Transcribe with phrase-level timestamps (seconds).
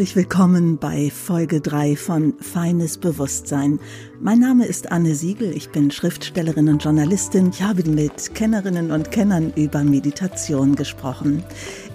[0.00, 3.80] Herzlich willkommen bei Folge 3 von Feines Bewusstsein.
[4.18, 7.50] Mein Name ist Anne Siegel, ich bin Schriftstellerin und Journalistin.
[7.50, 11.44] Ich habe mit Kennerinnen und Kennern über Meditation gesprochen.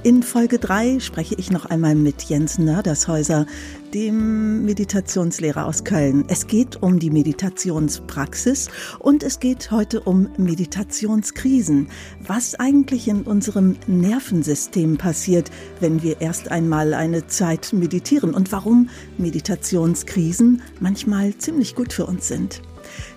[0.06, 3.48] In Folge 3 spreche ich noch einmal mit Jens Nördershäuser,
[3.92, 6.26] dem Meditationslehrer aus Köln.
[6.28, 8.70] Es geht um die Meditationspraxis
[9.00, 11.90] und es geht heute um Meditationskrisen.
[12.20, 15.50] Was eigentlich in unserem Nervensystem passiert,
[15.80, 22.28] wenn wir erst einmal eine Zeit meditieren und warum Meditationskrisen manchmal ziemlich gut für uns
[22.28, 22.62] sind.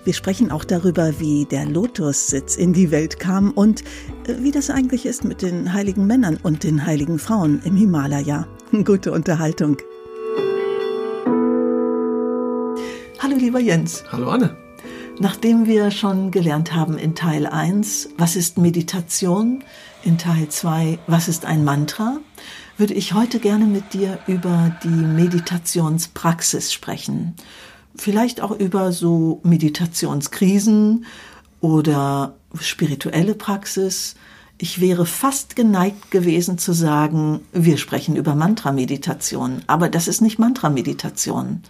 [0.05, 3.83] Wir sprechen auch darüber, wie der Lotussitz in die Welt kam und
[4.27, 8.47] äh, wie das eigentlich ist mit den heiligen Männern und den heiligen Frauen im Himalaya.
[8.85, 9.77] Gute Unterhaltung.
[13.19, 14.05] Hallo lieber Jens.
[14.09, 14.55] Hallo Anne.
[15.19, 19.65] Nachdem wir schon gelernt haben in Teil 1, was ist Meditation,
[20.03, 22.19] in Teil 2, was ist ein Mantra,
[22.77, 27.35] würde ich heute gerne mit dir über die Meditationspraxis sprechen
[27.99, 31.05] vielleicht auch über so Meditationskrisen
[31.61, 34.15] oder spirituelle Praxis.
[34.57, 40.39] Ich wäre fast geneigt gewesen zu sagen, wir sprechen über Mantra-Meditation, aber das ist nicht
[40.39, 41.63] Mantra-Meditation.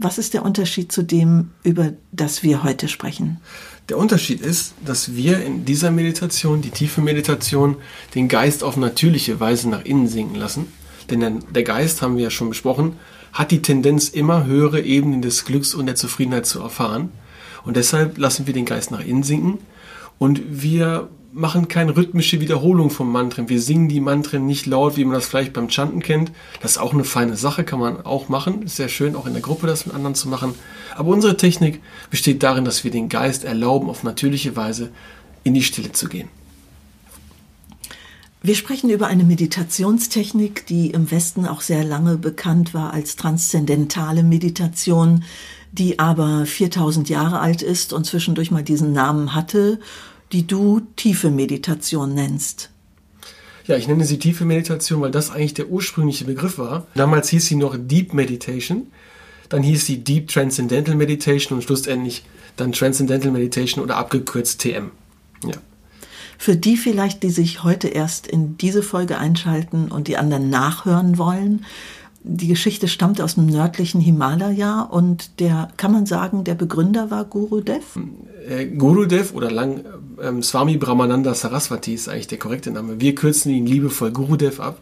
[0.00, 3.40] Was ist der Unterschied zu dem, über das wir heute sprechen?
[3.88, 7.76] Der Unterschied ist, dass wir in dieser Meditation, die tiefe Meditation,
[8.14, 10.66] den Geist auf natürliche Weise nach innen sinken lassen.
[11.10, 12.92] Denn der Geist, haben wir ja schon besprochen,
[13.32, 17.10] hat die Tendenz, immer höhere Ebenen des Glücks und der Zufriedenheit zu erfahren.
[17.64, 19.58] Und deshalb lassen wir den Geist nach innen sinken
[20.18, 23.48] und wir machen keine rhythmische Wiederholung von Mantren.
[23.48, 26.32] Wir singen die Mantren nicht laut, wie man das vielleicht beim Chanten kennt.
[26.60, 28.62] Das ist auch eine feine Sache, kann man auch machen.
[28.62, 30.54] Ist sehr schön, auch in der Gruppe das mit anderen zu machen.
[30.96, 34.90] Aber unsere Technik besteht darin, dass wir den Geist erlauben, auf natürliche Weise
[35.44, 36.28] in die Stille zu gehen.
[38.40, 44.22] Wir sprechen über eine Meditationstechnik, die im Westen auch sehr lange bekannt war als transzendentale
[44.22, 45.24] Meditation,
[45.72, 49.80] die aber 4000 Jahre alt ist und zwischendurch mal diesen Namen hatte,
[50.32, 52.70] die du tiefe Meditation nennst.
[53.66, 56.86] Ja, ich nenne sie tiefe Meditation, weil das eigentlich der ursprüngliche Begriff war.
[56.94, 58.86] Damals hieß sie noch Deep Meditation,
[59.48, 62.24] dann hieß sie Deep Transcendental Meditation und schlussendlich
[62.56, 64.90] dann Transcendental Meditation oder abgekürzt TM.
[65.44, 65.54] Ja.
[66.40, 71.18] Für die vielleicht, die sich heute erst in diese Folge einschalten und die anderen nachhören
[71.18, 71.64] wollen,
[72.22, 77.24] die Geschichte stammt aus dem nördlichen Himalaya und der, kann man sagen, der Begründer war
[77.24, 77.98] Gurudev?
[78.48, 79.84] Äh, Gurudev oder lang
[80.22, 83.00] ähm, Swami Brahmananda Saraswati ist eigentlich der korrekte Name.
[83.00, 84.80] Wir kürzen ihn liebevoll Gurudev ab.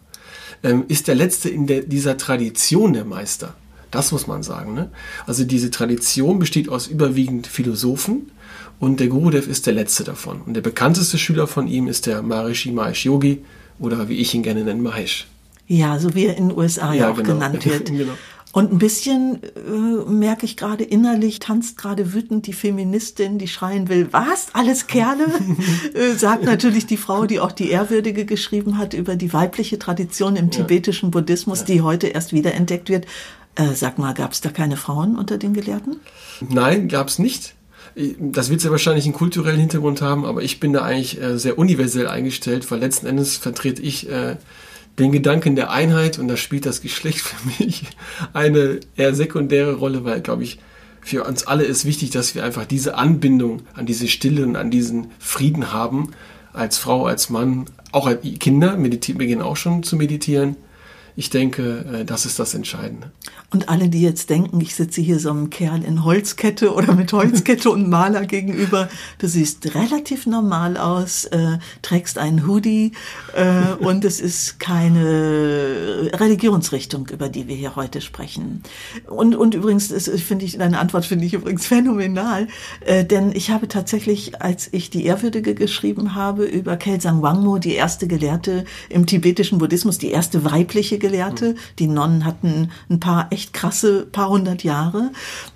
[0.62, 3.54] Ähm, ist der letzte in der, dieser Tradition der Meister.
[3.90, 4.74] Das muss man sagen.
[4.74, 4.90] Ne?
[5.26, 8.30] Also diese Tradition besteht aus überwiegend Philosophen,
[8.78, 10.42] und der Gurudev ist der letzte davon.
[10.42, 13.44] Und der bekannteste Schüler von ihm ist der Maharishi Mahesh Yogi
[13.78, 15.26] oder wie ich ihn gerne nenne, Mahesh.
[15.68, 17.34] Ja, so wie er in den USA ja, ja auch genau.
[17.34, 17.86] genannt wird.
[17.86, 18.12] genau.
[18.52, 23.90] Und ein bisschen äh, merke ich gerade innerlich, tanzt gerade wütend die Feministin, die schreien
[23.90, 25.26] will, was, alles Kerle?
[25.94, 30.36] äh, sagt natürlich die Frau, die auch die Ehrwürdige geschrieben hat über die weibliche Tradition
[30.36, 30.52] im ja.
[30.52, 31.64] tibetischen Buddhismus, ja.
[31.66, 33.04] die heute erst wiederentdeckt wird.
[33.56, 35.96] Äh, sag mal, gab es da keine Frauen unter den Gelehrten?
[36.48, 37.54] Nein, gab es nicht.
[38.18, 41.58] Das wird ja wahrscheinlich einen kulturellen Hintergrund haben, aber ich bin da eigentlich äh, sehr
[41.58, 44.36] universell eingestellt, weil letzten Endes vertrete ich äh,
[44.98, 47.84] den Gedanken der Einheit und da spielt das Geschlecht für mich
[48.34, 50.58] eine eher sekundäre Rolle, weil, glaube ich,
[51.00, 54.70] für uns alle ist wichtig, dass wir einfach diese Anbindung an diese Stille und an
[54.70, 56.10] diesen Frieden haben,
[56.52, 58.76] als Frau, als Mann, auch als Kinder.
[58.76, 60.56] Meditieren, beginnen auch schon zu meditieren
[61.16, 63.10] ich denke, äh, das ist das Entscheidende.
[63.50, 67.12] Und alle, die jetzt denken, ich sitze hier so einem Kerl in Holzkette oder mit
[67.12, 68.88] Holzkette und Maler gegenüber,
[69.18, 72.92] du siehst relativ normal aus, äh, trägst einen Hoodie
[73.34, 78.62] äh, und es ist keine Religionsrichtung, über die wir hier heute sprechen.
[79.06, 79.86] Und, und übrigens,
[80.20, 82.48] finde ich, deine Antwort finde ich übrigens phänomenal,
[82.80, 87.74] äh, denn ich habe tatsächlich, als ich die Ehrwürdige geschrieben habe über Kelsang Wangmo, die
[87.74, 91.54] erste Gelehrte im tibetischen Buddhismus, die erste weibliche Gelehrte.
[91.78, 95.10] Die Nonnen hatten ein paar echt krasse paar hundert Jahre.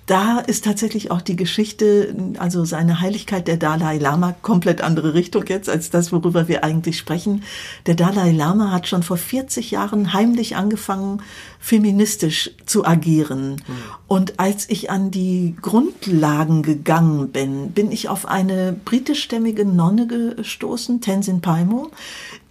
[0.05, 5.45] Da ist tatsächlich auch die Geschichte, also seine Heiligkeit der Dalai Lama, komplett andere Richtung
[5.47, 7.43] jetzt als das, worüber wir eigentlich sprechen.
[7.85, 11.21] Der Dalai Lama hat schon vor 40 Jahren heimlich angefangen,
[11.59, 13.51] feministisch zu agieren.
[13.51, 13.59] Mhm.
[14.07, 21.01] Und als ich an die Grundlagen gegangen bin, bin ich auf eine britischstämmige Nonne gestoßen,
[21.01, 21.91] Tenzin Palmo,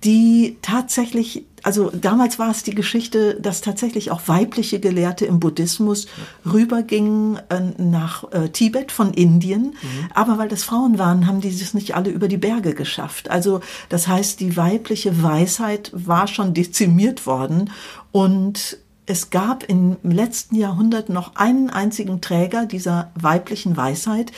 [0.04, 6.06] die tatsächlich, also damals war es die Geschichte, dass tatsächlich auch weibliche Gelehrte im Buddhismus
[6.50, 9.74] rübergingen äh, nach äh, Tibet von Indien.
[9.82, 10.08] Mhm.
[10.14, 13.30] Aber weil das Frauen waren, haben die es nicht alle über die Berge geschafft.
[13.30, 17.70] Also das heißt, die weibliche Weisheit war schon dezimiert worden
[18.12, 24.30] und es gab im letzten Jahrhundert noch einen einzigen Träger dieser weiblichen Weisheit,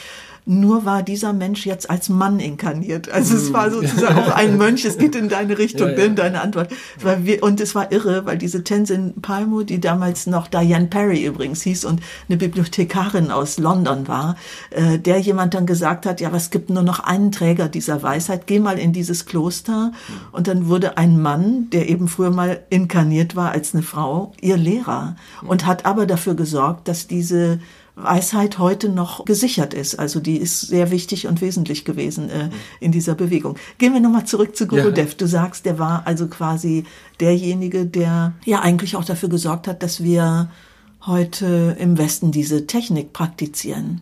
[0.45, 3.09] nur war dieser Mensch jetzt als Mann inkarniert.
[3.11, 6.05] Also es war sozusagen auch ein Mönch, es geht in deine Richtung, ja, ja.
[6.05, 6.73] in deine Antwort.
[7.41, 11.85] und es war irre, weil diese Tenzin Palmo, die damals noch Diane Perry übrigens hieß
[11.85, 14.37] und eine Bibliothekarin aus London war,
[14.71, 18.03] äh, der jemand dann gesagt hat, ja, aber es gibt nur noch einen Träger dieser
[18.03, 19.93] Weisheit, geh mal in dieses Kloster.
[20.33, 24.57] Und dann wurde ein Mann, der eben früher mal inkarniert war als eine Frau, ihr
[24.57, 27.61] Lehrer und hat aber dafür gesorgt, dass diese
[27.95, 29.99] Weisheit heute noch gesichert ist.
[29.99, 32.49] Also die ist sehr wichtig und wesentlich gewesen äh,
[32.81, 33.57] in dieser Bewegung.
[33.79, 35.11] Gehen wir nochmal zurück zu Gurudev.
[35.11, 35.17] Ja.
[35.19, 36.85] Du sagst, der war also quasi
[37.21, 40.51] derjenige, der ja eigentlich auch dafür gesorgt hat, dass wir
[41.05, 44.01] heute im Westen diese Technik praktizieren.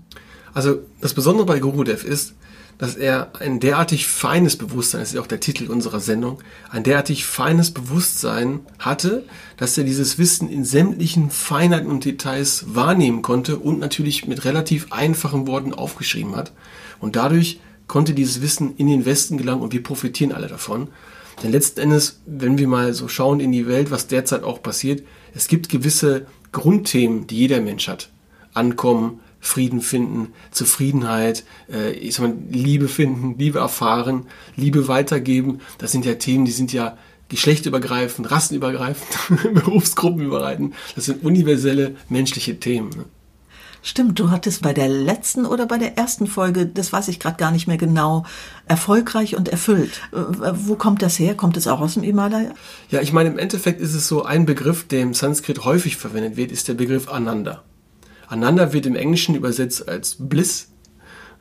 [0.55, 2.35] Also das Besondere bei Gurudev ist,
[2.81, 6.39] dass er ein derartig feines Bewusstsein, das ist auch der Titel unserer Sendung,
[6.71, 9.27] ein derartig feines Bewusstsein hatte,
[9.59, 14.93] dass er dieses Wissen in sämtlichen Feinheiten und Details wahrnehmen konnte und natürlich mit relativ
[14.93, 16.55] einfachen Worten aufgeschrieben hat.
[17.01, 20.89] Und dadurch konnte dieses Wissen in den Westen gelangen und wir profitieren alle davon.
[21.43, 25.03] Denn letzten Endes, wenn wir mal so schauen in die Welt, was derzeit auch passiert,
[25.35, 28.09] es gibt gewisse Grundthemen, die jeder Mensch hat.
[28.55, 35.61] Ankommen, Frieden finden, Zufriedenheit, äh, ich sag mal, Liebe finden, Liebe erfahren, Liebe weitergeben.
[35.79, 36.97] Das sind ja Themen, die sind ja
[37.31, 40.75] geschlechtübergreifend, rassenübergreifend, berufsgruppenübergreifend.
[40.95, 42.91] Das sind universelle menschliche Themen.
[42.91, 43.05] Ne?
[43.83, 47.39] Stimmt, du hattest bei der letzten oder bei der ersten Folge, das weiß ich gerade
[47.39, 48.27] gar nicht mehr genau,
[48.67, 50.03] erfolgreich und erfüllt.
[50.13, 51.35] Äh, wo kommt das her?
[51.35, 52.51] Kommt es auch aus dem Himalaya?
[52.91, 56.37] Ja, ich meine, im Endeffekt ist es so, ein Begriff, der im Sanskrit häufig verwendet
[56.37, 57.63] wird, ist der Begriff Ananda.
[58.31, 60.69] Ananda wird im Englischen übersetzt als Bliss.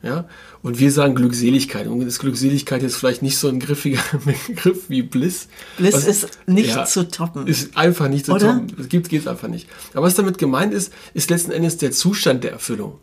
[0.02, 0.26] Ja,
[0.62, 1.86] und wir sagen Glückseligkeit.
[1.86, 5.48] Und das Glückseligkeit ist vielleicht nicht so ein griffiger Begriff wie Bliss.
[5.76, 7.46] Bliss was, ist nicht ja, zu toppen.
[7.46, 8.54] Ist einfach nicht zu Oder?
[8.54, 8.76] toppen.
[8.80, 9.68] Es gibt es einfach nicht.
[9.92, 12.98] Aber was damit gemeint ist, ist letzten Endes der Zustand der Erfüllung.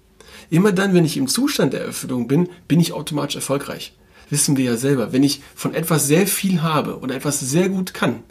[0.49, 3.93] Immer dann, wenn ich im Zustand der Erfüllung bin, bin ich automatisch erfolgreich.
[4.29, 5.13] Wissen wir ja selber.
[5.13, 8.23] Wenn ich von etwas sehr viel habe oder etwas sehr gut kann,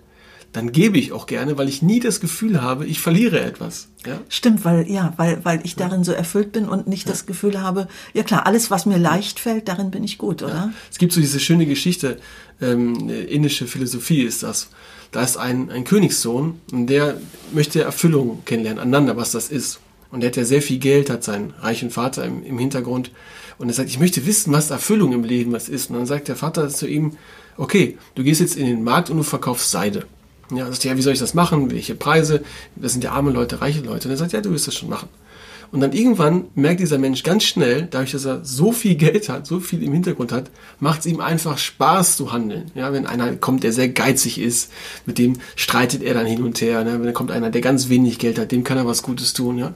[0.56, 3.88] dann gebe ich auch gerne, weil ich nie das Gefühl habe, ich verliere etwas.
[4.06, 4.20] Ja?
[4.30, 7.12] Stimmt, weil ja, weil weil ich darin so erfüllt bin und nicht ja.
[7.12, 10.54] das Gefühl habe, ja klar, alles was mir leicht fällt, darin bin ich gut, oder?
[10.54, 10.72] Ja.
[10.90, 12.16] Es gibt so diese schöne Geschichte,
[12.62, 14.70] ähm, indische Philosophie ist das.
[15.12, 17.20] Da ist ein, ein Königssohn und der
[17.52, 19.80] möchte Erfüllung kennenlernen, aneinander, was das ist.
[20.10, 23.10] Und der hat ja sehr viel Geld, hat seinen reichen Vater im, im Hintergrund.
[23.58, 25.90] Und er sagt, ich möchte wissen, was Erfüllung im Leben was ist.
[25.90, 27.12] Und dann sagt der Vater zu ihm,
[27.58, 30.06] okay, du gehst jetzt in den Markt und du verkaufst Seide.
[30.54, 31.70] Ja, sagt, ja, wie soll ich das machen?
[31.70, 32.42] Welche Preise?
[32.76, 34.08] Das sind ja arme Leute, reiche Leute.
[34.08, 35.08] Und er sagt, ja, du wirst das schon machen.
[35.72, 39.46] Und dann irgendwann merkt dieser Mensch ganz schnell, dadurch, dass er so viel Geld hat,
[39.46, 42.70] so viel im Hintergrund hat, macht es ihm einfach Spaß zu handeln.
[42.74, 44.70] Ja, wenn einer kommt, der sehr geizig ist,
[45.06, 46.84] mit dem streitet er dann hin und her.
[46.84, 46.92] Ne?
[46.92, 49.58] Wenn dann kommt einer, der ganz wenig Geld hat, dem kann er was Gutes tun.
[49.58, 49.74] Ja?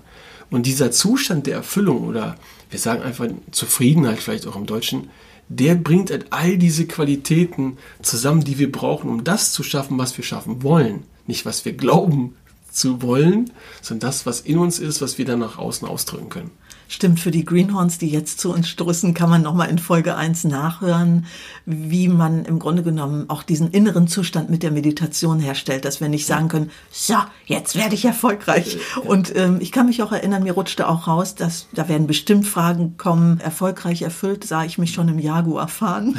[0.50, 2.36] Und dieser Zustand der Erfüllung oder
[2.70, 5.10] wir sagen einfach Zufriedenheit vielleicht auch im Deutschen,
[5.50, 10.16] der bringt halt all diese Qualitäten zusammen, die wir brauchen, um das zu schaffen, was
[10.16, 11.02] wir schaffen wollen.
[11.26, 12.36] Nicht, was wir glauben
[12.70, 13.50] zu wollen,
[13.82, 16.52] sondern das, was in uns ist, was wir dann nach außen ausdrücken können.
[16.92, 20.42] Stimmt, für die Greenhorns, die jetzt zu uns stoßen, kann man nochmal in Folge 1
[20.42, 21.24] nachhören,
[21.64, 26.08] wie man im Grunde genommen auch diesen inneren Zustand mit der Meditation herstellt, dass wir
[26.08, 27.14] nicht sagen können, so,
[27.46, 28.78] jetzt werde ich erfolgreich.
[29.04, 32.44] Und ähm, ich kann mich auch erinnern, mir rutschte auch raus, dass da werden bestimmt
[32.44, 36.18] Fragen kommen, erfolgreich erfüllt, sah ich mich schon im Jaguar fahren.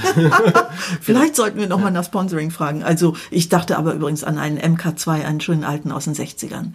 [1.01, 2.81] Vielleicht sollten wir nochmal nach Sponsoring fragen.
[2.81, 6.67] Also ich dachte aber übrigens an einen MK2, einen schönen alten aus den 60ern.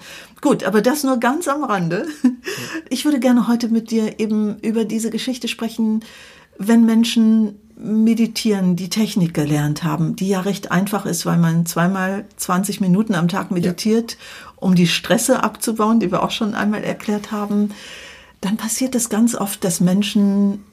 [0.43, 2.07] Gut, aber das nur ganz am Rande.
[2.91, 6.05] Ich würde gerne heute mit dir eben über diese Geschichte sprechen,
[6.59, 12.25] wenn Menschen meditieren, die Technik gelernt haben, die ja recht einfach ist, weil man zweimal
[12.37, 14.52] 20 Minuten am Tag meditiert, ja.
[14.57, 17.71] um die Stresse abzubauen, die wir auch schon einmal erklärt haben,
[18.40, 20.64] dann passiert es ganz oft, dass Menschen,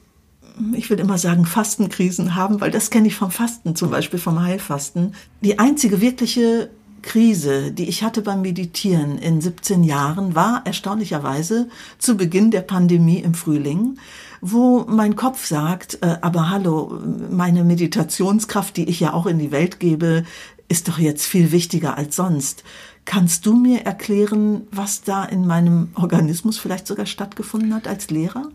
[0.72, 4.42] ich will immer sagen, Fastenkrisen haben, weil das kenne ich vom Fasten, zum Beispiel vom
[4.42, 5.14] Heilfasten.
[5.42, 6.70] Die einzige wirkliche
[7.04, 11.68] Krise, die ich hatte beim Meditieren in 17 Jahren, war erstaunlicherweise
[11.98, 13.98] zu Beginn der Pandemie im Frühling,
[14.40, 16.98] wo mein Kopf sagt, äh, aber hallo,
[17.30, 20.24] meine Meditationskraft, die ich ja auch in die Welt gebe,
[20.68, 22.64] ist doch jetzt viel wichtiger als sonst.
[23.04, 28.48] Kannst du mir erklären, was da in meinem Organismus vielleicht sogar stattgefunden hat als Lehrer?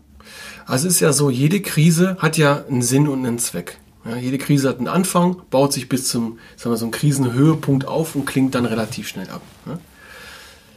[0.66, 3.78] Also es ist ja so, jede Krise hat ja einen Sinn und einen Zweck.
[4.04, 7.86] Ja, jede Krise hat einen Anfang, baut sich bis zum sagen wir, so einem Krisenhöhepunkt
[7.86, 9.42] auf und klingt dann relativ schnell ab.
[9.66, 9.78] Ja.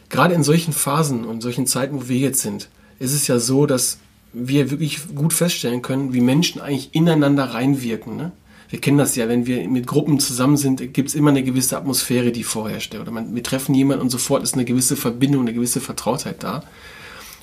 [0.09, 3.65] Gerade in solchen Phasen und solchen Zeiten, wo wir jetzt sind, ist es ja so,
[3.65, 3.97] dass
[4.33, 8.17] wir wirklich gut feststellen können, wie Menschen eigentlich ineinander reinwirken.
[8.17, 8.31] Ne?
[8.69, 11.77] Wir kennen das ja, wenn wir mit Gruppen zusammen sind, gibt es immer eine gewisse
[11.77, 12.95] Atmosphäre, die vorherrscht.
[12.95, 16.63] Oder man, wir treffen jemanden und sofort ist eine gewisse Verbindung, eine gewisse Vertrautheit da.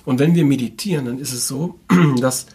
[0.04, 1.78] Und wenn wir meditieren, dann ist es so,
[2.20, 2.46] dass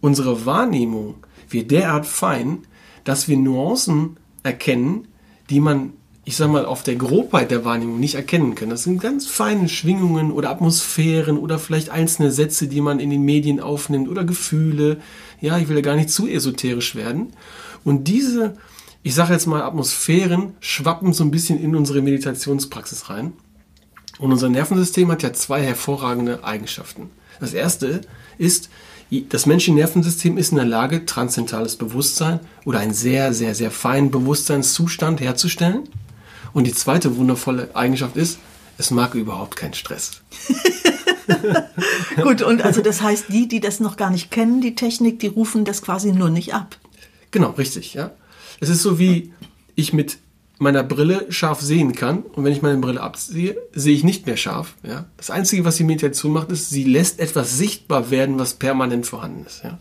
[0.00, 1.14] unsere Wahrnehmung
[1.56, 2.58] wird derart fein,
[3.04, 5.08] dass wir Nuancen erkennen,
[5.48, 5.94] die man,
[6.24, 8.68] ich sag mal, auf der Grobheit der Wahrnehmung nicht erkennen kann.
[8.68, 13.22] Das sind ganz feine Schwingungen oder Atmosphären oder vielleicht einzelne Sätze, die man in den
[13.22, 14.98] Medien aufnimmt oder Gefühle.
[15.40, 17.32] Ja, ich will ja gar nicht zu esoterisch werden.
[17.84, 18.56] Und diese,
[19.02, 23.32] ich sage jetzt mal, Atmosphären schwappen so ein bisschen in unsere Meditationspraxis rein.
[24.18, 27.10] Und unser Nervensystem hat ja zwei hervorragende Eigenschaften.
[27.40, 28.00] Das erste
[28.38, 28.70] ist,
[29.10, 34.10] das menschliche Nervensystem ist in der Lage, transzendentales Bewusstsein oder einen sehr, sehr, sehr feinen
[34.10, 35.88] Bewusstseinszustand herzustellen.
[36.52, 38.38] Und die zweite wundervolle Eigenschaft ist,
[38.78, 40.22] es mag überhaupt keinen Stress.
[42.22, 45.26] Gut, und also das heißt, die, die das noch gar nicht kennen, die Technik, die
[45.28, 46.76] rufen das quasi nur nicht ab.
[47.30, 48.12] Genau, richtig, ja.
[48.60, 49.32] Es ist so wie
[49.74, 50.18] ich mit
[50.58, 54.36] meiner Brille scharf sehen kann und wenn ich meine Brille absehe, sehe ich nicht mehr
[54.36, 54.74] scharf.
[54.82, 55.06] Ja?
[55.16, 59.44] Das Einzige, was die Meditation macht, ist, sie lässt etwas sichtbar werden, was permanent vorhanden
[59.46, 59.64] ist.
[59.64, 59.78] Ja?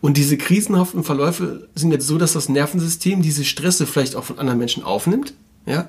[0.00, 4.38] Und diese krisenhaften Verläufe sind jetzt so, dass das Nervensystem diese Stresse vielleicht auch von
[4.38, 5.34] anderen Menschen aufnimmt,
[5.66, 5.88] ja,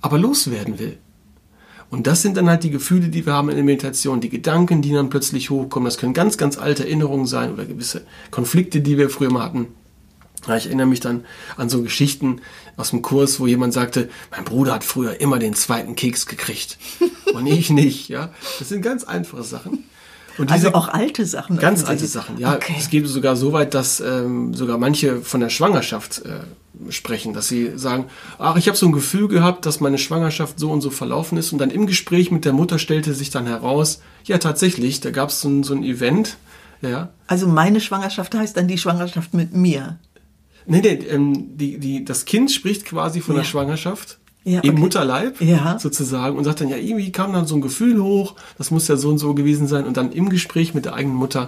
[0.00, 0.98] aber loswerden will.
[1.90, 4.80] Und das sind dann halt die Gefühle, die wir haben in der Meditation, die Gedanken,
[4.80, 5.84] die dann plötzlich hochkommen.
[5.84, 9.66] Das können ganz, ganz alte Erinnerungen sein oder gewisse Konflikte, die wir früher mal hatten.
[10.44, 11.24] Ich erinnere mich dann
[11.56, 12.40] an so Geschichten
[12.76, 16.78] aus dem Kurs, wo jemand sagte, mein Bruder hat früher immer den zweiten Keks gekriegt
[17.34, 18.08] und ich nicht.
[18.08, 19.84] Ja, das sind ganz einfache Sachen.
[20.48, 21.58] also auch alte Sachen.
[21.58, 22.38] Ganz alte Sachen.
[22.38, 22.74] Ja, okay.
[22.78, 26.40] es geht sogar so weit, dass ähm, sogar manche von der Schwangerschaft äh,
[26.90, 28.06] sprechen, dass sie sagen,
[28.38, 31.52] ach, ich habe so ein Gefühl gehabt, dass meine Schwangerschaft so und so verlaufen ist.
[31.52, 35.28] Und dann im Gespräch mit der Mutter stellte sich dann heraus, ja tatsächlich, da gab
[35.28, 36.36] es so, ein, so ein Event.
[36.80, 37.10] Ja.
[37.26, 39.98] Also meine Schwangerschaft heißt dann die Schwangerschaft mit mir.
[40.66, 43.42] Nee, nee, ähm, die, die, das Kind spricht quasi von ja.
[43.42, 44.18] der Schwangerschaft.
[44.44, 44.68] Ja, okay.
[44.68, 45.78] Im Mutterleib ja.
[45.78, 48.96] sozusagen und sagt dann, ja, irgendwie kam dann so ein Gefühl hoch, das muss ja
[48.96, 49.86] so und so gewesen sein.
[49.86, 51.46] Und dann im Gespräch mit der eigenen Mutter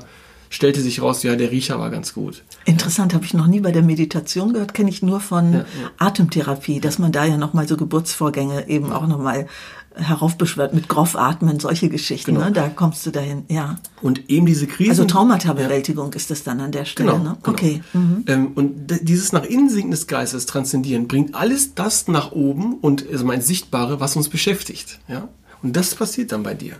[0.49, 2.45] stellte sich raus, ja, der Riecher war ganz gut.
[2.65, 5.65] Interessant, habe ich noch nie bei der Meditation gehört, kenne ich nur von ja, ja.
[5.99, 9.49] Atemtherapie, dass man da ja nochmal so Geburtsvorgänge eben auch nochmal
[9.95, 12.47] heraufbeschwört mit Groffatmen, solche Geschichten, genau.
[12.47, 12.53] ne?
[12.53, 13.79] da kommst du dahin, ja.
[14.03, 14.91] Und eben diese Krise.
[14.91, 16.17] Also Traumatabewältigung ja.
[16.17, 17.37] ist das dann an der Stelle, genau, ne?
[17.43, 17.55] Genau.
[17.55, 17.83] Okay.
[17.93, 18.25] Mhm.
[18.27, 23.07] Ähm, und dieses nach innen sinken des Geistes transzendieren bringt alles das nach oben und
[23.11, 25.29] also mein Sichtbare, was uns beschäftigt, ja.
[25.63, 26.75] Und das passiert dann bei dir.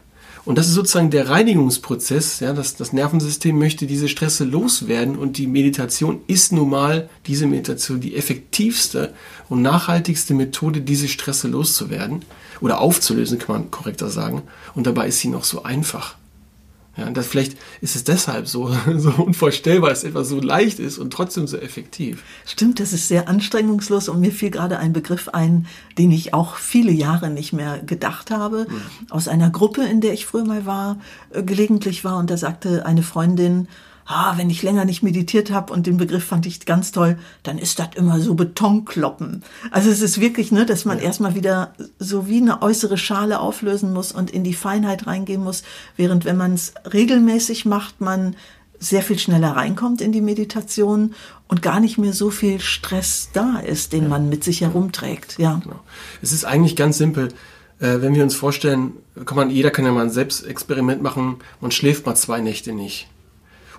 [0.45, 2.41] Und das ist sozusagen der Reinigungsprozess.
[2.41, 7.47] Ja, das, das Nervensystem möchte diese Stresse loswerden und die Meditation ist nun mal, diese
[7.47, 9.15] Meditation, die effektivste
[9.49, 12.23] und nachhaltigste Methode, diese Stresse loszuwerden
[12.61, 14.43] oder aufzulösen, kann man korrekter sagen.
[14.75, 16.17] Und dabei ist sie noch so einfach.
[16.97, 20.99] Ja, und das, vielleicht ist es deshalb so, so unvorstellbar, dass etwas so leicht ist
[20.99, 22.23] und trotzdem so effektiv.
[22.47, 25.67] Stimmt, das ist sehr anstrengungslos und mir fiel gerade ein Begriff ein,
[25.99, 28.67] den ich auch viele Jahre nicht mehr gedacht habe.
[28.69, 29.11] Mhm.
[29.11, 30.99] Aus einer Gruppe, in der ich früher mal war,
[31.31, 33.69] äh, gelegentlich war und da sagte eine Freundin,
[34.07, 37.59] ah, wenn ich länger nicht meditiert habe und den Begriff fand ich ganz toll, dann
[37.59, 39.43] ist das immer so Betonkloppen.
[39.71, 41.05] Also es ist wirklich, ne, dass man ja.
[41.05, 45.63] erstmal wieder so wie eine äußere Schale auflösen muss und in die Feinheit reingehen muss,
[45.97, 48.37] während wenn man es regelmäßig macht, man
[48.79, 51.15] sehr viel schneller reinkommt in die Meditation
[51.49, 54.09] und gar nicht mehr so viel Stress da ist, den ja.
[54.09, 55.39] man mit sich herumträgt.
[55.39, 55.61] Ja.
[55.63, 55.81] Genau.
[56.21, 57.29] Es ist eigentlich ganz simpel.
[57.81, 58.93] Äh, wenn wir uns vorstellen,
[59.25, 63.09] kann man, jeder kann ja mal ein Selbstexperiment machen, man schläft mal zwei Nächte nicht.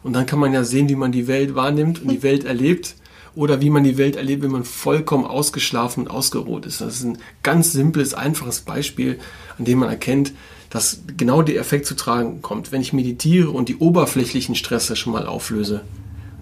[0.05, 2.93] Und dann kann man ja sehen, wie man die Welt wahrnimmt und die Welt erlebt
[3.33, 6.79] oder wie man die Welt erlebt, wenn man vollkommen ausgeschlafen und ausgeruht ist.
[6.79, 9.17] Das ist ein ganz simples, einfaches Beispiel,
[9.57, 10.33] an dem man erkennt,
[10.69, 12.71] dass genau der Effekt zu tragen kommt.
[12.71, 15.81] Wenn ich meditiere und die oberflächlichen Stresse schon mal auflöse,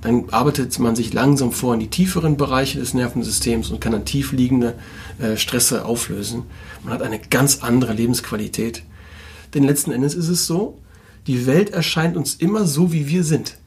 [0.01, 4.03] dann arbeitet man sich langsam vor in die tieferen Bereiche des Nervensystems und kann dann
[4.03, 4.73] tief liegende
[5.19, 6.43] äh, Stresse auflösen.
[6.83, 8.83] Man hat eine ganz andere Lebensqualität.
[9.53, 10.77] Denn letzten Endes ist es so,
[11.27, 13.57] die Welt erscheint uns immer so, wie wir sind.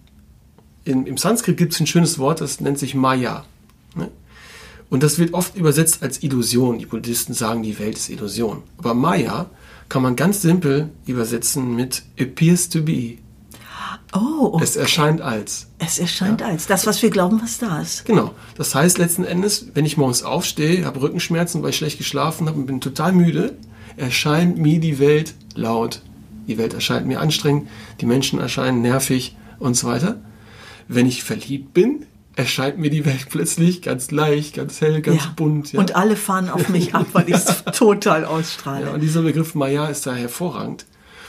[0.84, 3.44] In, Im Sanskrit gibt es ein schönes Wort, das nennt sich Maya.
[3.94, 4.10] Ne?
[4.88, 6.78] Und das wird oft übersetzt als Illusion.
[6.78, 8.62] Die Buddhisten sagen, die Welt ist Illusion.
[8.78, 9.50] Aber Maya
[9.88, 13.18] kann man ganz simpel übersetzen mit appears to be.
[14.12, 14.64] Oh, okay.
[14.64, 15.66] Es erscheint als.
[15.78, 16.48] Es erscheint ja.
[16.48, 16.66] als.
[16.66, 18.04] Das, was wir glauben, was da ist.
[18.04, 18.32] Genau.
[18.56, 22.58] Das heißt letzten Endes, wenn ich morgens aufstehe, habe Rückenschmerzen, weil ich schlecht geschlafen habe
[22.58, 23.56] und bin total müde,
[23.96, 26.02] erscheint mir die Welt laut
[26.46, 27.68] die Welt erscheint mir anstrengend,
[28.00, 30.20] die Menschen erscheinen nervig und so weiter.
[30.88, 35.32] Wenn ich verliebt bin, erscheint mir die Welt plötzlich ganz leicht, ganz hell, ganz ja.
[35.34, 35.72] bunt.
[35.72, 35.80] Ja.
[35.80, 38.86] Und alle fahren auf mich ab, weil ich es total ausstrahle.
[38.86, 40.86] Ja, und dieser Begriff Maya ist da hervorragend.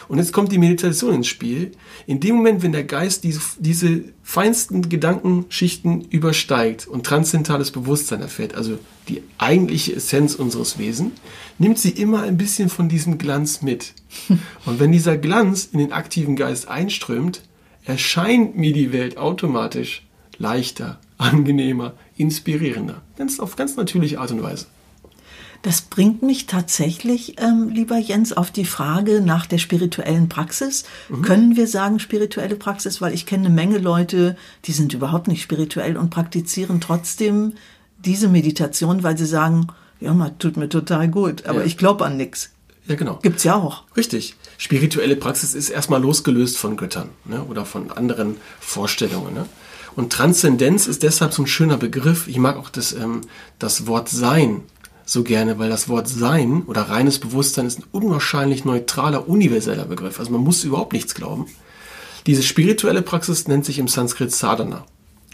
[0.08, 1.72] Und jetzt kommt die Meditation ins Spiel.
[2.06, 8.56] In dem Moment, wenn der Geist diese, diese feinsten Gedankenschichten übersteigt und transzendentales Bewusstsein erfährt,
[8.56, 11.14] also die eigentliche Essenz unseres Wesens,
[11.58, 13.94] nimmt sie immer ein bisschen von diesem Glanz mit.
[14.66, 17.42] Und wenn dieser Glanz in den aktiven Geist einströmt,
[17.86, 20.06] erscheint mir die Welt automatisch
[20.38, 23.02] leichter, angenehmer, inspirierender.
[23.18, 24.68] Ganz auf ganz natürliche Art und Weise.
[25.68, 30.86] Das bringt mich tatsächlich, ähm, lieber Jens, auf die Frage nach der spirituellen Praxis.
[31.10, 31.24] Mhm.
[31.24, 33.02] Können wir sagen spirituelle Praxis?
[33.02, 37.52] Weil ich kenne eine Menge Leute, die sind überhaupt nicht spirituell und praktizieren trotzdem
[37.98, 39.68] diese Meditation, weil sie sagen,
[40.00, 41.66] ja, man tut mir total gut, aber ja.
[41.66, 42.52] ich glaube an nichts.
[42.86, 43.20] Ja, genau.
[43.22, 43.84] Gibt's ja auch.
[43.98, 44.38] Richtig.
[44.58, 47.44] Spirituelle Praxis ist erstmal losgelöst von Göttern ne?
[47.44, 49.34] oder von anderen Vorstellungen.
[49.34, 49.46] Ne?
[49.98, 52.30] Und Transzendenz ist deshalb so ein schöner Begriff.
[52.30, 53.22] Ich mag auch das, ähm,
[53.60, 54.62] das Wort Sein
[55.08, 60.20] so gerne, weil das Wort Sein oder reines Bewusstsein ist ein unwahrscheinlich neutraler, universeller Begriff.
[60.20, 61.46] Also man muss überhaupt nichts glauben.
[62.28, 64.86] Diese spirituelle Praxis nennt sich im Sanskrit Sadhana.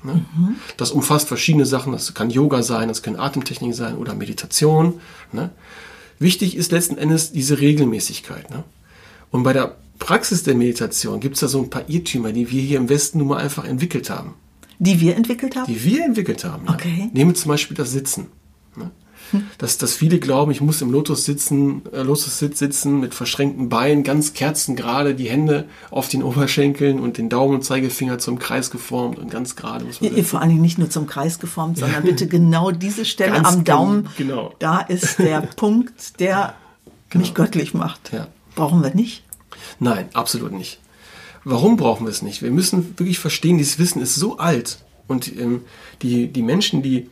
[0.04, 0.26] Ne?
[0.38, 0.56] Mhm.
[0.78, 1.92] Das umfasst verschiedene Sachen.
[1.92, 5.02] Das kann Yoga sein, das kann Atemtechnik sein oder Meditation.
[5.32, 5.50] Ne?
[6.20, 8.52] Wichtig ist letzten Endes diese Regelmäßigkeit.
[8.52, 8.64] Ne?
[9.32, 12.62] Und bei der Praxis der Meditation gibt es da so ein paar Irrtümer, die wir
[12.62, 14.36] hier im Westen nun mal einfach entwickelt haben.
[14.78, 15.66] Die wir entwickelt haben?
[15.66, 16.68] Die wir entwickelt haben.
[16.68, 17.10] Okay.
[17.12, 18.28] Nehmen zum Beispiel das Sitzen
[19.58, 24.04] dass, dass viele glauben, ich muss im Lotus sitzen, äh, Lotus-Sitz sitzen mit verschränkten Beinen,
[24.04, 29.20] ganz kerzengerade, die Hände auf den Oberschenkeln und den Daumen und Zeigefinger zum Kreis geformt
[29.20, 30.24] und ganz gerade muss man.
[30.24, 33.64] Vor allen Dingen nicht nur zum Kreis geformt, sondern bitte genau diese Stelle ganz am
[33.64, 34.10] Daumen.
[34.18, 34.54] Genau.
[34.60, 36.56] Da ist der Punkt, der
[37.10, 37.24] genau.
[37.24, 38.12] mich göttlich macht.
[38.14, 38.28] Ja.
[38.56, 39.24] Brauchen wir nicht?
[39.80, 40.80] Nein, absolut nicht.
[41.44, 42.42] Warum brauchen wir es nicht?
[42.42, 45.62] Wir müssen wirklich verstehen, dieses Wissen ist so alt und ähm,
[46.02, 47.10] die, die Menschen, die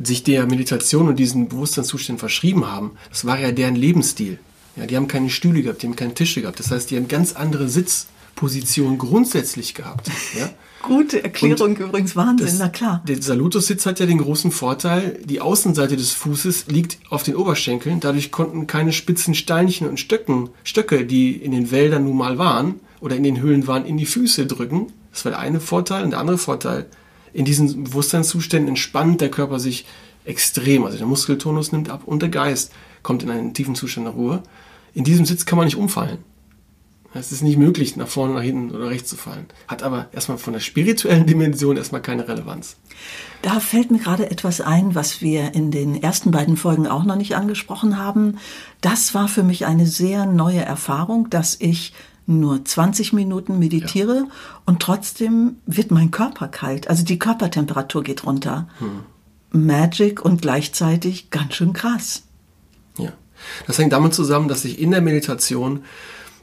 [0.00, 4.38] sich der Meditation und diesen Bewusstseinszuständen verschrieben haben, das war ja deren Lebensstil.
[4.76, 6.60] Ja, die haben keine Stühle gehabt, die haben keine Tische gehabt.
[6.60, 10.08] Das heißt, die haben ganz andere Sitzpositionen grundsätzlich gehabt.
[10.38, 10.50] Ja?
[10.82, 13.02] Gute Erklärung und übrigens, Wahnsinn, das, na klar.
[13.08, 17.98] Der Salutossitz hat ja den großen Vorteil, die Außenseite des Fußes liegt auf den Oberschenkeln.
[17.98, 22.76] Dadurch konnten keine spitzen Steinchen und Stöcken, Stöcke, die in den Wäldern nun mal waren
[23.00, 24.92] oder in den Höhlen waren, in die Füße drücken.
[25.12, 26.04] Das war der eine Vorteil.
[26.04, 26.86] Und der andere Vorteil,
[27.38, 29.86] in diesen Bewusstseinszuständen entspannt der Körper sich
[30.24, 30.84] extrem.
[30.84, 32.72] Also der Muskeltonus nimmt ab und der Geist
[33.04, 34.42] kommt in einen tiefen Zustand der Ruhe.
[34.92, 36.18] In diesem Sitz kann man nicht umfallen.
[37.14, 39.46] Es ist nicht möglich, nach vorne, nach hinten oder rechts zu fallen.
[39.68, 42.76] Hat aber erstmal von der spirituellen Dimension erstmal keine Relevanz.
[43.42, 47.16] Da fällt mir gerade etwas ein, was wir in den ersten beiden Folgen auch noch
[47.16, 48.38] nicht angesprochen haben.
[48.80, 51.94] Das war für mich eine sehr neue Erfahrung, dass ich
[52.28, 54.26] nur 20 Minuten meditiere ja.
[54.66, 56.88] und trotzdem wird mein Körper kalt.
[56.88, 58.68] Also die Körpertemperatur geht runter.
[58.78, 59.00] Hm.
[59.50, 62.24] Magic und gleichzeitig ganz schön krass.
[62.98, 63.14] Ja.
[63.66, 65.84] Das hängt damit zusammen, dass sich in der Meditation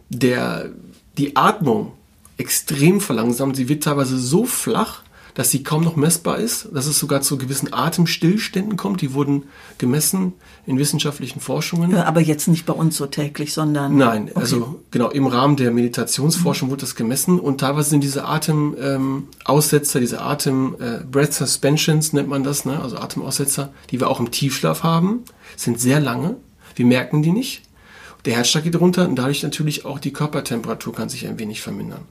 [0.10, 0.71] der,
[1.19, 1.91] die Atmung
[2.38, 3.56] extrem verlangsamt.
[3.56, 5.04] Sie wird teilweise so flach,
[5.36, 9.02] dass sie kaum noch messbar ist, dass es sogar zu gewissen Atemstillständen kommt.
[9.02, 9.43] Die wurden
[9.78, 10.34] gemessen
[10.65, 11.91] in wissenschaftlichen Forschungen.
[11.91, 13.98] Ja, aber jetzt nicht bei uns so täglich, sondern.
[13.98, 14.39] Nein, okay.
[14.39, 16.71] also genau, im Rahmen der Meditationsforschung mhm.
[16.71, 22.30] wurde das gemessen und teilweise sind diese Atemaussetzer, ähm, diese Atem äh, Breath Suspensions nennt
[22.30, 22.82] man das, ne?
[22.82, 25.24] also Atemaussetzer, die wir auch im Tiefschlaf haben,
[25.58, 26.38] sind sehr lange.
[26.76, 27.62] Wir merken die nicht.
[28.24, 32.02] Der Herzschlag geht runter und dadurch natürlich auch die Körpertemperatur kann sich ein wenig vermindern.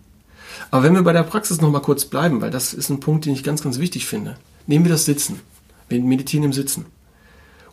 [0.74, 3.26] Aber wenn wir bei der Praxis noch mal kurz bleiben, weil das ist ein Punkt,
[3.26, 4.36] den ich ganz, ganz wichtig finde.
[4.66, 5.38] Nehmen wir das Sitzen.
[5.88, 6.86] Wir meditieren im Sitzen.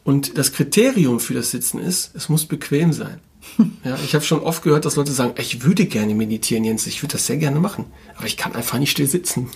[0.04, 3.20] Und das Kriterium für das Sitzen ist, es muss bequem sein.
[3.84, 7.02] Ja, ich habe schon oft gehört, dass Leute sagen, ich würde gerne meditieren, Jens, ich
[7.02, 7.86] würde das sehr gerne machen,
[8.16, 9.50] aber ich kann einfach nicht still sitzen.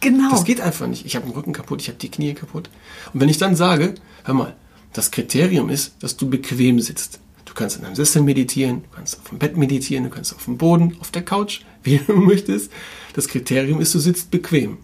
[0.00, 0.30] Genau.
[0.30, 1.04] Das geht einfach nicht.
[1.04, 2.70] Ich habe den Rücken kaputt, ich habe die Knie kaputt.
[3.12, 4.56] Und wenn ich dann sage, hör mal,
[4.94, 7.20] das Kriterium ist, dass du bequem sitzt.
[7.44, 10.46] Du kannst in einem Sessel meditieren, du kannst auf dem Bett meditieren, du kannst auf
[10.46, 12.70] dem Boden, auf der Couch, wie du möchtest.
[13.14, 14.78] Das Kriterium ist, du sitzt bequem.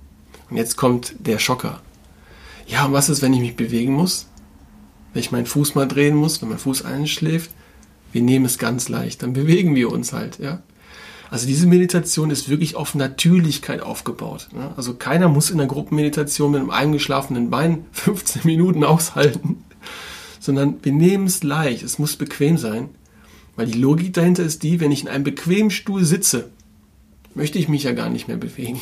[0.50, 1.82] Und jetzt kommt der Schocker.
[2.66, 4.26] Ja, und was ist, wenn ich mich bewegen muss?
[5.12, 7.50] Wenn ich meinen Fuß mal drehen muss, wenn mein Fuß einschläft?
[8.12, 10.62] Wir nehmen es ganz leicht, dann bewegen wir uns halt, ja.
[11.30, 14.48] Also diese Meditation ist wirklich auf Natürlichkeit aufgebaut.
[14.52, 14.72] Ne?
[14.76, 19.64] Also keiner muss in der Gruppenmeditation mit einem eingeschlafenen Bein 15 Minuten aushalten
[20.40, 21.82] sondern wir nehmen es leicht.
[21.82, 22.90] Es muss bequem sein.
[23.56, 26.50] Weil die Logik dahinter ist die, wenn ich in einem bequemen Stuhl sitze,
[27.36, 28.80] möchte ich mich ja gar nicht mehr bewegen.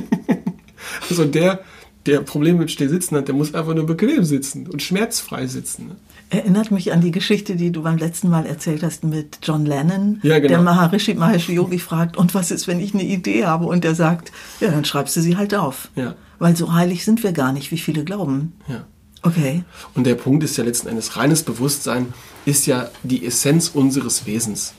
[1.08, 1.60] also der,
[2.06, 5.88] der Probleme mit Stillsitzen hat, der muss einfach nur bequem sitzen und schmerzfrei sitzen.
[5.88, 5.96] Ne?
[6.30, 10.20] Erinnert mich an die Geschichte, die du beim letzten Mal erzählt hast mit John Lennon,
[10.22, 10.48] ja, genau.
[10.48, 13.66] der Maharishi Mahesh Yogi fragt, und was ist, wenn ich eine Idee habe?
[13.66, 15.90] Und der sagt, ja, dann schreibst du sie halt auf.
[15.96, 16.14] Ja.
[16.38, 18.54] Weil so heilig sind wir gar nicht, wie viele glauben.
[18.68, 18.86] Ja.
[19.22, 19.64] Okay.
[19.94, 22.14] Und der Punkt ist ja letzten Endes, reines Bewusstsein
[22.46, 24.72] ist ja die Essenz unseres Wesens.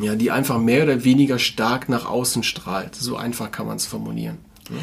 [0.00, 2.96] Ja, die einfach mehr oder weniger stark nach außen strahlt.
[2.96, 4.38] So einfach kann man es formulieren.
[4.68, 4.76] Ja.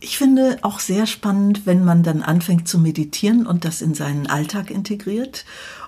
[0.00, 4.26] Ich finde auch sehr spannend, wenn man dann anfängt zu meditieren und das in seinen
[4.26, 5.44] Alltag integriert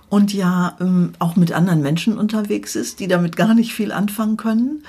[0.08, 4.36] und ja ähm, auch mit anderen Menschen unterwegs ist, die damit gar nicht viel anfangen
[4.36, 4.82] können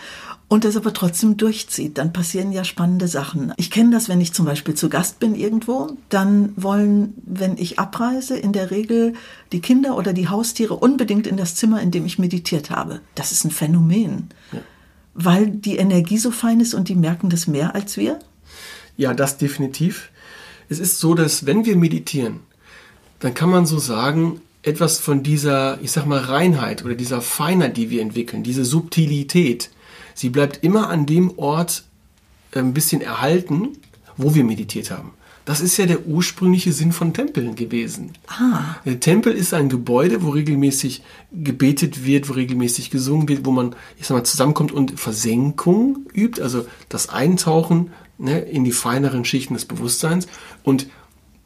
[0.50, 3.54] und das aber trotzdem durchzieht, dann passieren ja spannende Sachen.
[3.58, 7.78] Ich kenne das, wenn ich zum Beispiel zu Gast bin irgendwo, dann wollen, wenn ich
[7.78, 9.14] abreise, in der Regel
[9.52, 13.00] die Kinder oder die Haustiere unbedingt in das Zimmer, in dem ich meditiert habe.
[13.14, 14.60] Das ist ein Phänomen, ja.
[15.14, 18.18] weil die Energie so fein ist und die merken das mehr als wir.
[18.98, 20.10] Ja, das definitiv.
[20.68, 22.40] Es ist so, dass wenn wir meditieren,
[23.20, 27.78] dann kann man so sagen, etwas von dieser, ich sag mal, Reinheit oder dieser Feinheit,
[27.78, 29.70] die wir entwickeln, diese Subtilität,
[30.20, 31.84] sie bleibt immer an dem Ort
[32.52, 33.70] äh, ein bisschen erhalten,
[34.18, 35.12] wo wir meditiert haben.
[35.46, 38.12] Das ist ja der ursprüngliche Sinn von Tempeln gewesen.
[38.28, 38.76] Ah.
[38.86, 41.02] Der Tempel ist ein Gebäude, wo regelmäßig
[41.32, 46.40] gebetet wird, wo regelmäßig gesungen wird, wo man, ich sag mal, zusammenkommt und Versenkung übt,
[46.40, 50.28] also das Eintauchen ne, in die feineren Schichten des Bewusstseins.
[50.64, 50.88] Und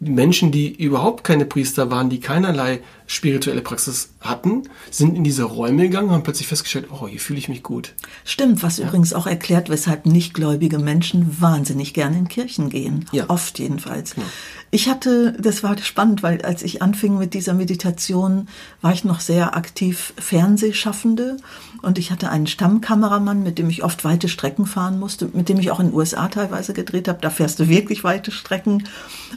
[0.02, 2.82] Menschen, die überhaupt keine Priester waren, die keinerlei
[3.14, 7.38] spirituelle Praxis hatten, sind in diese Räume gegangen und haben plötzlich festgestellt, oh, hier fühle
[7.38, 7.94] ich mich gut.
[8.26, 8.86] Stimmt, was ja.
[8.86, 13.06] übrigens auch erklärt, weshalb nichtgläubige Menschen wahnsinnig gerne in Kirchen gehen.
[13.12, 13.30] Ja.
[13.30, 14.16] Oft jedenfalls.
[14.16, 14.24] Ja.
[14.72, 18.48] Ich hatte, das war spannend, weil als ich anfing mit dieser Meditation,
[18.82, 21.38] war ich noch sehr aktiv Fernsehschaffende
[21.84, 25.60] und ich hatte einen Stammkameramann, mit dem ich oft weite Strecken fahren musste, mit dem
[25.60, 27.20] ich auch in den USA teilweise gedreht habe.
[27.22, 28.86] Da fährst du wirklich weite Strecken.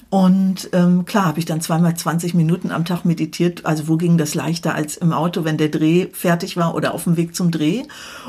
[0.08, 3.65] Und ähm, klar habe ich dann zweimal 20 Minuten am Tag meditiert.
[3.66, 7.04] Also wo ging das leichter als im Auto, wenn der Dreh fertig war oder auf
[7.04, 7.82] dem Weg zum Dreh?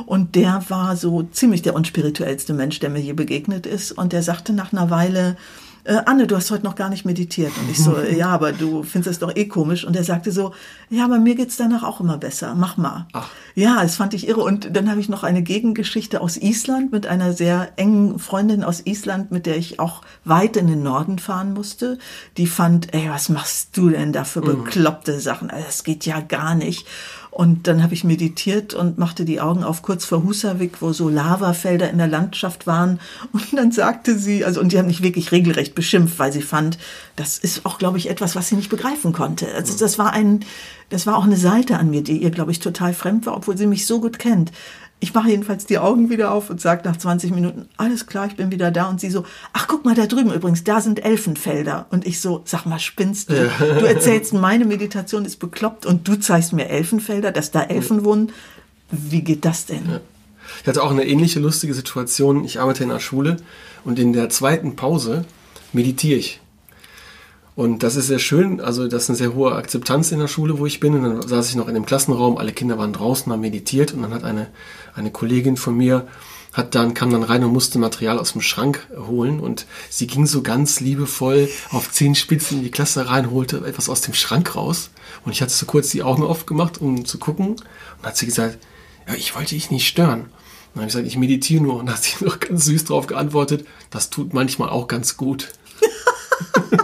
[0.06, 3.92] Und der war so ziemlich der unspirituellste Mensch, der mir je begegnet ist.
[3.92, 5.38] Und der sagte nach einer Weile,
[5.88, 7.52] äh, Anne, du hast heute noch gar nicht meditiert.
[7.58, 9.86] Und ich so, ja, aber du findest es doch eh komisch.
[9.86, 10.54] Und er sagte so,
[10.90, 12.56] ja, aber mir geht's danach auch immer besser.
[12.56, 13.08] Mach mal.
[13.14, 13.30] Ach.
[13.56, 14.42] Ja, das fand ich irre.
[14.42, 18.82] Und dann habe ich noch eine Gegengeschichte aus Island mit einer sehr engen Freundin aus
[18.86, 21.98] Island, mit der ich auch weit in den Norden fahren musste.
[22.36, 24.64] Die fand, ey, was machst du denn da für mhm.
[24.64, 25.50] bekloppte Sachen?
[25.50, 26.86] Also, das geht ja gar nicht.
[27.32, 31.10] Und dann habe ich meditiert und machte die Augen auf kurz vor Husavik, wo so
[31.10, 33.00] Lavafelder in der Landschaft waren.
[33.32, 36.78] Und dann sagte sie, also, und die hat mich wirklich regelrecht beschimpft, weil sie fand,
[37.16, 39.48] das ist auch, glaube ich, etwas, was sie nicht begreifen konnte.
[39.54, 40.46] Also, das war ein,
[40.90, 43.58] das war auch eine Seite an mir, die ihr, glaube ich, total fremd war, obwohl
[43.58, 44.52] sie mich so gut kennt.
[45.00, 48.36] Ich mache jedenfalls die Augen wieder auf und sage nach 20 Minuten, alles klar, ich
[48.36, 48.90] bin wieder da.
[48.90, 51.86] Und sie so, ach guck mal da drüben übrigens, da sind Elfenfelder.
[51.92, 53.50] Und ich so, sag mal, spinnst du?
[53.60, 58.32] Du erzählst, meine Meditation ist bekloppt und du zeigst mir Elfenfelder, dass da Elfen wohnen.
[58.90, 59.86] Wie geht das denn?
[59.88, 60.00] Ja.
[60.62, 62.44] Ich hatte auch eine ähnliche lustige Situation.
[62.44, 63.38] Ich arbeite in einer Schule
[63.84, 65.26] und in der zweiten Pause
[65.74, 66.40] meditiere ich.
[67.58, 68.62] Und das ist sehr schön.
[68.62, 70.94] Also, das ist eine sehr hohe Akzeptanz in der Schule, wo ich bin.
[70.94, 72.38] Und dann saß ich noch in dem Klassenraum.
[72.38, 73.96] Alle Kinder waren draußen, haben meditiert.
[73.96, 74.52] Und dann hat eine,
[74.94, 76.08] eine Kollegin von mir,
[76.54, 79.40] hat dann, kam dann rein und musste Material aus dem Schrank holen.
[79.40, 83.90] Und sie ging so ganz liebevoll auf zehn Spitzen in die Klasse rein, holte etwas
[83.90, 84.92] aus dem Schrank raus.
[85.26, 87.56] Und ich hatte so kurz die Augen aufgemacht, um zu gucken.
[87.56, 88.60] Und hat sie gesagt,
[89.08, 90.20] ja, ich wollte dich nicht stören.
[90.20, 90.30] Und
[90.76, 91.80] dann habe ich gesagt, ich meditiere nur.
[91.80, 95.54] Und hat sie noch ganz süß darauf geantwortet, das tut manchmal auch ganz gut.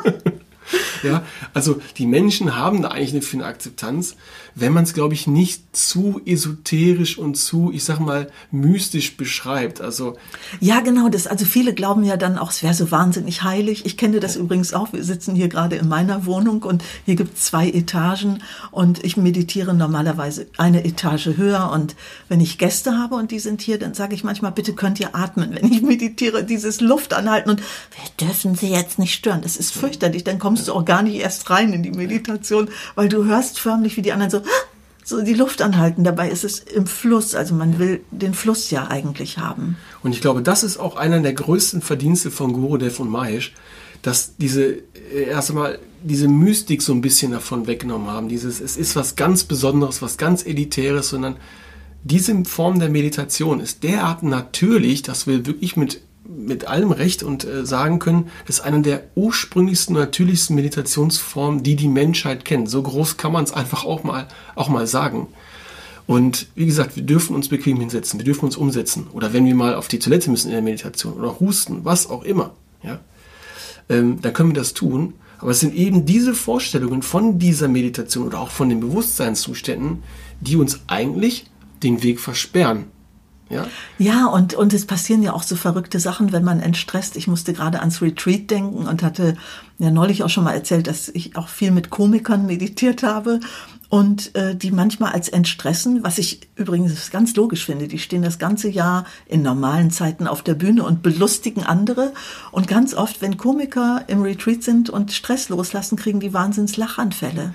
[1.10, 4.16] Ja, also die Menschen haben da eigentlich eine, für eine Akzeptanz,
[4.56, 9.82] wenn man es, glaube ich, nicht zu esoterisch und zu, ich sag mal, mystisch beschreibt.
[9.82, 10.18] Also
[10.60, 11.10] ja, genau.
[11.10, 13.86] Das, also viele glauben ja dann auch, es wäre so wahnsinnig heilig.
[13.86, 14.94] Ich kenne das übrigens auch.
[14.94, 18.40] Wir sitzen hier gerade in meiner Wohnung und hier gibt es zwei Etagen
[18.72, 21.72] und ich meditiere normalerweise eine Etage höher.
[21.72, 21.96] Und
[22.30, 25.16] wenn ich Gäste habe und die sind hier, dann sage ich manchmal, bitte könnt ihr
[25.16, 29.42] atmen, wenn ich meditiere, dieses Luft anhalten und wir dürfen sie jetzt nicht stören.
[29.42, 30.24] Das ist fürchterlich.
[30.24, 33.98] Dann kommst du auch gar nicht erst rein in die Meditation, weil du hörst förmlich,
[33.98, 34.42] wie die anderen so,
[35.04, 36.04] so die Luft anhalten.
[36.04, 37.34] Dabei ist es im Fluss.
[37.34, 39.78] Also man will den Fluss ja eigentlich haben.
[40.04, 43.56] Und ich glaube, das ist auch einer der größten Verdienste von Gurudev und Mahesh,
[44.04, 48.30] dass diese äh, erst einmal diese Mystik so ein bisschen davon weggenommen haben.
[48.30, 51.38] Dieses, es ist was ganz Besonderes, was ganz Elitäres, sondern
[52.04, 57.44] diese Form der Meditation ist derart natürlich, dass wir wirklich mit mit allem Recht und
[57.44, 62.70] äh, sagen können, das ist eine der ursprünglichsten, natürlichsten Meditationsformen, die die Menschheit kennt.
[62.70, 65.28] So groß kann man es einfach auch mal, auch mal sagen.
[66.08, 69.08] Und wie gesagt, wir dürfen uns bequem hinsetzen, wir dürfen uns umsetzen.
[69.14, 72.24] Oder wenn wir mal auf die Toilette müssen in der Meditation oder husten, was auch
[72.24, 73.00] immer, ja,
[73.90, 75.14] ähm, dann können wir das tun.
[75.40, 80.04] Aber es sind eben diese Vorstellungen von dieser Meditation oder auch von den Bewusstseinszuständen,
[80.40, 81.48] die uns eigentlich
[81.84, 82.86] den Weg versperren
[83.54, 87.16] ja, ja und, und es passieren ja auch so verrückte Sachen, wenn man entstresst.
[87.16, 89.36] Ich musste gerade ans Retreat denken und hatte
[89.78, 93.40] ja neulich auch schon mal erzählt, dass ich auch viel mit Komikern meditiert habe.
[93.90, 97.88] und äh, die manchmal als entstressen, was ich übrigens ganz logisch finde.
[97.88, 102.12] Die stehen das ganze Jahr in normalen Zeiten auf der Bühne und belustigen andere.
[102.52, 107.54] Und ganz oft, wenn Komiker im Retreat sind und Stress loslassen, kriegen die Wahnsinns Lachanfälle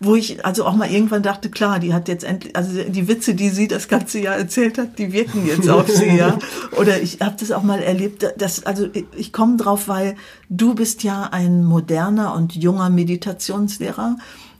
[0.00, 3.34] wo ich also auch mal irgendwann dachte, klar, die hat jetzt endlich, also die Witze,
[3.34, 6.38] die sie das ganze Jahr erzählt hat, die wirken jetzt auf sie, ja.
[6.78, 10.16] Oder ich habe das auch mal erlebt, dass, also ich, komme drauf, weil
[10.48, 14.16] du bist ja ein moderner und junger Meditationslehrer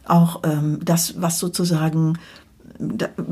[0.07, 2.19] auch ähm, das, was sozusagen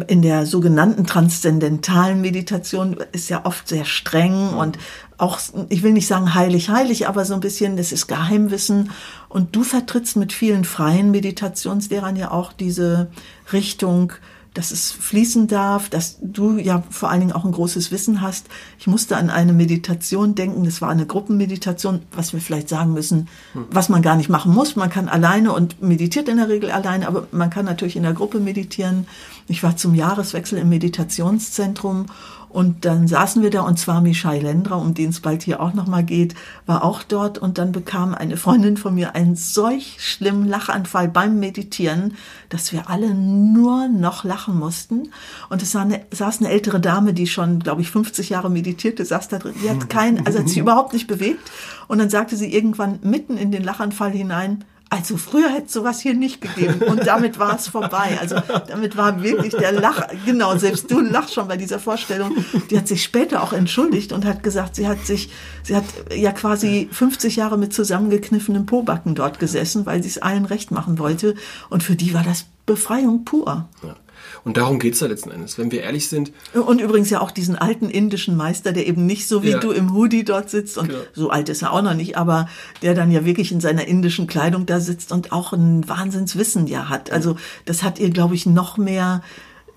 [0.09, 4.79] in der sogenannten transzendentalen Meditation ist ja oft sehr streng und
[5.17, 8.91] auch, ich will nicht sagen heilig, heilig, aber so ein bisschen, das ist Geheimwissen.
[9.29, 13.09] Und du vertrittst mit vielen freien Meditationslehrern ja auch diese
[13.53, 14.13] Richtung,
[14.59, 18.47] dass es fließen darf, dass du ja vor allen Dingen auch ein großes Wissen hast.
[18.81, 23.29] Ich musste an eine Meditation denken, das war eine Gruppenmeditation, was wir vielleicht sagen müssen,
[23.55, 24.75] was man gar nicht machen muss.
[24.75, 28.15] Man kann alleine und meditiert in der Regel alleine, aber man kann natürlich in der
[28.15, 29.07] Gruppe meditieren.
[29.47, 32.07] Ich war zum Jahreswechsel im Meditationszentrum
[32.49, 35.75] und dann saßen wir da und zwar Michai Lendra, um den es bald hier auch
[35.75, 36.35] nochmal geht,
[36.67, 41.39] war auch dort und dann bekam eine Freundin von mir einen solch schlimmen Lachanfall beim
[41.39, 42.15] Meditieren,
[42.49, 45.11] dass wir alle nur noch lachen mussten.
[45.51, 49.39] Und es saß eine ältere Dame, die schon, glaube ich, 50 Jahre meditierte, saß da
[49.39, 49.55] drin.
[49.63, 51.51] Die hat keinen, also hat sich überhaupt nicht bewegt.
[51.87, 56.15] Und dann sagte sie irgendwann mitten in den Lachanfall hinein, also früher hätte sowas hier
[56.15, 58.19] nicht gegeben und damit war es vorbei.
[58.21, 58.37] Also
[58.69, 62.37] damit war wirklich der Lach, genau, selbst du lachst schon bei dieser Vorstellung.
[62.71, 65.31] Die hat sich später auch entschuldigt und hat gesagt, sie hat sich,
[65.63, 70.47] sie hat ja quasi 50 Jahre mit zusammengekniffenem Pobacken dort gesessen, weil sie es allen
[70.47, 71.35] recht machen wollte
[71.69, 73.69] und für die war das Befreiung pur.
[73.83, 73.97] Ja.
[74.45, 76.33] Und darum geht's ja letzten Endes, wenn wir ehrlich sind.
[76.55, 79.59] Und übrigens ja auch diesen alten indischen Meister, der eben nicht so wie Ja.
[79.59, 81.01] du im Hoodie dort sitzt und Genau.
[81.13, 82.49] so alt ist er auch noch nicht, aber
[82.83, 86.89] der dann ja wirklich in seiner indischen Kleidung da sitzt und auch ein Wahnsinnswissen ja
[86.89, 87.11] hat.
[87.11, 89.23] Also das hat ihr, glaube ich, noch mehr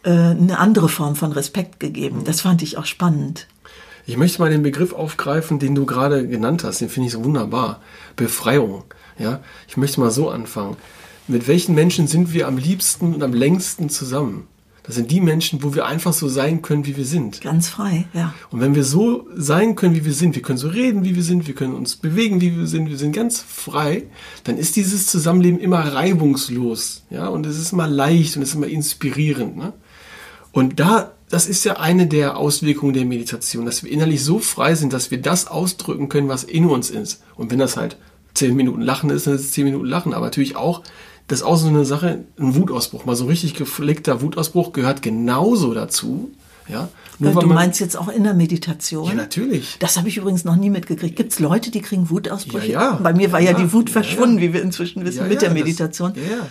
[0.04, 2.24] äh, eine andere Form von Respekt gegeben.
[2.26, 3.48] Das fand ich auch spannend.
[4.08, 6.82] Ich möchte mal den Begriff aufgreifen, den du gerade genannt hast.
[6.82, 7.82] Den finde ich so wunderbar.
[8.16, 8.84] Befreiung.
[9.20, 10.76] Ja, ich möchte mal so anfangen.
[11.28, 14.48] Mit welchen Menschen sind wir am liebsten und am längsten zusammen?
[14.84, 17.42] Das sind die Menschen, wo wir einfach so sein können, wie wir sind.
[17.42, 18.34] Ganz frei, ja.
[18.50, 21.24] Und wenn wir so sein können, wie wir sind, wir können so reden, wie wir
[21.24, 24.04] sind, wir können uns bewegen, wie wir sind, wir sind ganz frei,
[24.44, 28.56] dann ist dieses Zusammenleben immer reibungslos, ja, und es ist immer leicht und es ist
[28.56, 29.74] immer inspirierend, ne?
[30.52, 34.76] Und da, das ist ja eine der Auswirkungen der Meditation, dass wir innerlich so frei
[34.76, 37.24] sind, dass wir das ausdrücken können, was in uns ist.
[37.36, 37.96] Und wenn das halt
[38.34, 40.84] zehn Minuten Lachen ist, dann ist es zehn Minuten Lachen, aber natürlich auch,
[41.32, 45.02] das ist auch so eine Sache, ein Wutausbruch, mal so ein richtig gepflegter Wutausbruch gehört
[45.02, 46.32] genauso dazu,
[46.68, 46.90] ja.
[47.20, 49.08] Nur Äh, du meinst jetzt auch in der Meditation?
[49.08, 49.78] ja, natürlich.
[49.80, 51.16] Das habe ich übrigens noch nie mitgekriegt.
[51.16, 52.72] Gibt es Leute, die kriegen Wutausbrüche?
[52.72, 53.00] Ja, ja.
[53.02, 55.54] Bei mir war ja, Ja, die Wut verschwunden, wie wir inzwischen wissen, mit der das-
[55.58, 56.14] Meditation.
[56.16, 56.48] ja, ja.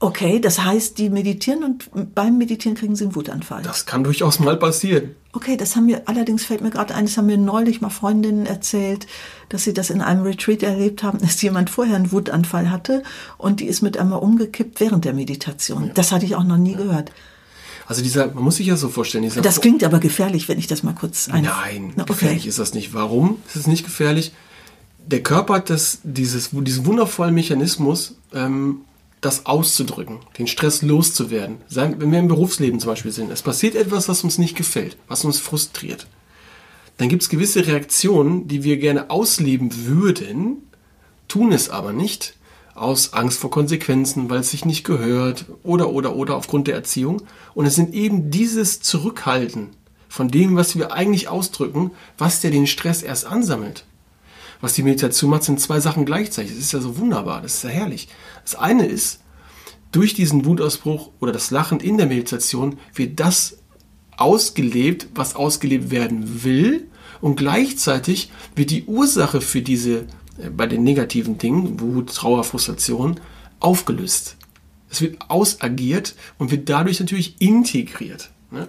[0.00, 3.62] Okay, das heißt, die meditieren und beim Meditieren kriegen sie einen Wutanfall.
[3.62, 5.14] Das kann durchaus mal passieren.
[5.32, 8.44] Okay, das haben mir, allerdings fällt mir gerade ein, das haben mir neulich mal Freundinnen
[8.44, 9.06] erzählt,
[9.48, 13.02] dass sie das in einem Retreat erlebt haben, dass jemand vorher einen Wutanfall hatte
[13.38, 15.92] und die ist mit einmal umgekippt während der Meditation.
[15.94, 17.10] Das hatte ich auch noch nie gehört.
[17.86, 20.66] Also dieser, man muss sich ja so vorstellen, dieser Das klingt aber gefährlich, wenn ich
[20.66, 21.44] das mal kurz ein...
[21.44, 22.12] Nein, Na, okay.
[22.12, 22.94] gefährlich ist das nicht.
[22.94, 24.32] Warum ist es nicht gefährlich?
[25.06, 28.80] Der Körper hat das, dieses, diesen wundervollen Mechanismus, ähm,
[29.24, 31.58] das auszudrücken, den Stress loszuwerden.
[31.68, 35.24] Wenn wir im Berufsleben zum Beispiel sind, es passiert etwas, was uns nicht gefällt, was
[35.24, 36.06] uns frustriert.
[36.98, 40.68] Dann gibt es gewisse Reaktionen, die wir gerne ausleben würden,
[41.26, 42.34] tun es aber nicht,
[42.74, 47.22] aus Angst vor Konsequenzen, weil es sich nicht gehört oder oder oder aufgrund der Erziehung.
[47.54, 49.70] Und es sind eben dieses Zurückhalten
[50.08, 53.84] von dem, was wir eigentlich ausdrücken, was der den Stress erst ansammelt.
[54.64, 56.52] Was die Meditation macht, sind zwei Sachen gleichzeitig.
[56.52, 58.08] Das ist ja so wunderbar, das ist ja herrlich.
[58.44, 59.20] Das eine ist,
[59.92, 63.58] durch diesen Wutausbruch oder das Lachen in der Meditation wird das
[64.16, 66.88] ausgelebt, was ausgelebt werden will.
[67.20, 70.06] Und gleichzeitig wird die Ursache für diese,
[70.38, 73.20] äh, bei den negativen Dingen, Wut, Trauer, Frustration,
[73.60, 74.38] aufgelöst.
[74.88, 78.30] Es wird ausagiert und wird dadurch natürlich integriert.
[78.50, 78.66] Ne?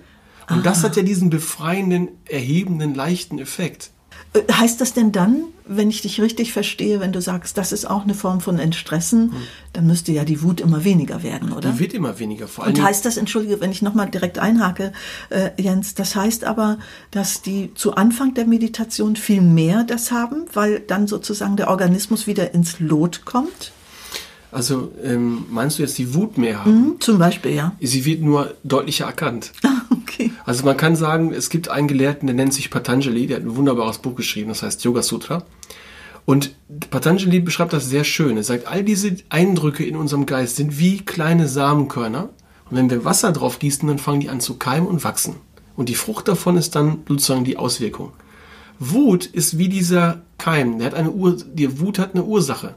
[0.49, 3.91] Und das hat ja diesen befreienden, erhebenden, leichten Effekt.
[4.36, 7.86] Äh, Heißt das denn dann, wenn ich dich richtig verstehe, wenn du sagst, das ist
[7.86, 9.34] auch eine Form von Entstressen,
[9.74, 11.71] dann müsste ja die Wut immer weniger werden, oder?
[11.71, 12.48] Die wird immer weniger.
[12.48, 14.93] Vor allem Und heißt das, entschuldige, wenn ich nochmal direkt einhake,
[15.30, 16.78] äh, Jens, das heißt aber,
[17.12, 22.28] dass die zu Anfang der Meditation viel mehr das haben, weil dann sozusagen der Organismus
[22.28, 23.71] wieder ins Lot kommt?
[24.52, 26.71] Also ähm, meinst du jetzt die Wut mehr haben?
[26.71, 27.76] Hm, zum Beispiel, ja.
[27.82, 29.52] Sie wird nur deutlicher erkannt.
[30.08, 30.32] Okay.
[30.46, 33.56] Also man kann sagen, es gibt einen Gelehrten, der nennt sich Patanjali, der hat ein
[33.56, 35.44] wunderbares Buch geschrieben, das heißt Yoga Sutra.
[36.26, 36.56] Und
[36.91, 38.38] Patanjali beschreibt das sehr schön.
[38.38, 42.30] Er sagt, all diese Eindrücke in unserem Geist sind wie kleine Samenkörner.
[42.70, 45.36] Und wenn wir Wasser drauf gießen, dann fangen die an zu keimen und wachsen.
[45.76, 48.12] Und die Frucht davon ist dann sozusagen die Auswirkung.
[48.80, 50.78] Wut ist wie dieser Keim.
[50.78, 52.76] Der hat eine Ur die Wut hat eine Ursache.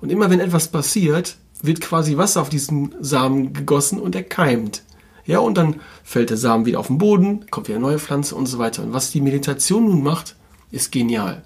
[0.00, 4.82] Und immer wenn etwas passiert, wird quasi Wasser auf diesen Samen gegossen und er keimt.
[5.28, 8.34] Ja, und dann fällt der Samen wieder auf den Boden, kommt wieder eine neue Pflanze
[8.34, 8.82] und so weiter.
[8.82, 10.36] Und was die Meditation nun macht,
[10.70, 11.42] ist genial.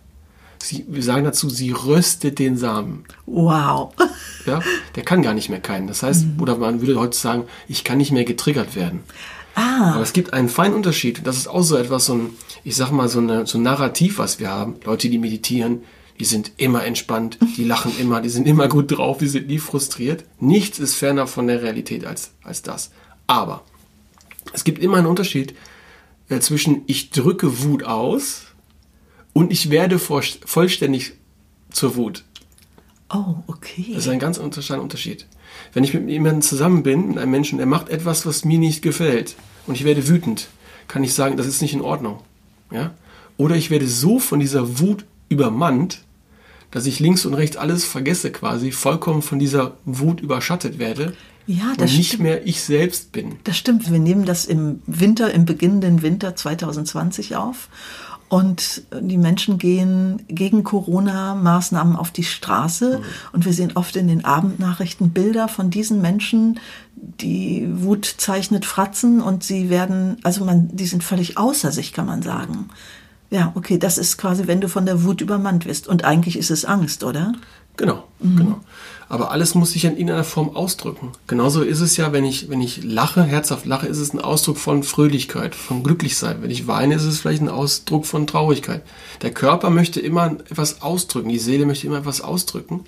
[0.63, 3.05] Sie, wir sagen dazu, sie röstet den Samen.
[3.27, 3.93] Wow.
[4.45, 4.61] Ja,
[4.97, 5.87] der kann gar nicht mehr keimen.
[5.87, 6.43] Das heißt, mhm.
[6.43, 9.05] oder man würde heute sagen, ich kann nicht mehr getriggert werden.
[9.55, 9.93] Ah.
[9.93, 11.25] Aber es gibt einen feinen Unterschied.
[11.25, 12.31] Das ist auch so etwas, so ein,
[12.65, 14.81] ich sag mal, so, eine, so ein Narrativ, was wir haben.
[14.85, 15.85] Leute, die meditieren,
[16.19, 19.61] die sind immer entspannt, die lachen immer, die sind immer gut drauf, die sind nie
[19.61, 20.25] frustriert.
[20.41, 22.91] Nichts ist ferner von der Realität als, als das.
[23.29, 23.63] Aber
[24.53, 25.55] es gibt immer einen Unterschied
[26.29, 28.47] äh, zwischen ich drücke Wut aus
[29.33, 31.15] und ich werde vollständig
[31.71, 32.25] zur Wut.
[33.11, 33.87] Oh, okay.
[33.95, 35.27] Das ist ein ganz unterschiedlicher Unterschied.
[35.75, 38.83] Wenn ich mit jemandem zusammen bin, mit einem Menschen, der macht etwas, was mir nicht
[38.83, 39.37] gefällt,
[39.67, 40.49] und ich werde wütend,
[40.89, 42.21] kann ich sagen, das ist nicht in Ordnung.
[42.71, 42.95] Ja?
[43.37, 46.03] Oder ich werde so von dieser Wut übermannt,
[46.71, 51.15] dass ich links und rechts alles vergesse quasi, vollkommen von dieser Wut überschattet werde
[51.53, 52.23] ja, das und nicht stimmt.
[52.23, 53.37] mehr ich selbst bin.
[53.45, 53.91] Das stimmt.
[53.91, 57.69] Wir nehmen das im Winter, im beginnenden Winter 2020 auf.
[58.29, 62.99] Und die Menschen gehen gegen Corona-Maßnahmen auf die Straße.
[62.99, 63.05] Mhm.
[63.33, 66.59] Und wir sehen oft in den Abendnachrichten Bilder von diesen Menschen,
[66.97, 72.07] die Wut zeichnet Fratzen und sie werden, also man, die sind völlig außer sich, kann
[72.07, 72.71] man sagen.
[73.29, 75.87] Ja, okay, das ist quasi, wenn du von der Wut übermannt wirst.
[75.87, 77.35] Und eigentlich ist es Angst, oder?
[77.77, 78.37] Genau, mhm.
[78.37, 78.61] genau.
[79.13, 81.11] Aber alles muss sich in irgendeiner Form ausdrücken.
[81.27, 84.57] Genauso ist es ja, wenn ich, wenn ich lache, herzhaft lache, ist es ein Ausdruck
[84.57, 86.41] von Fröhlichkeit, von Glücklichsein.
[86.41, 88.83] Wenn ich weine, ist es vielleicht ein Ausdruck von Traurigkeit.
[89.21, 92.85] Der Körper möchte immer etwas ausdrücken, die Seele möchte immer etwas ausdrücken.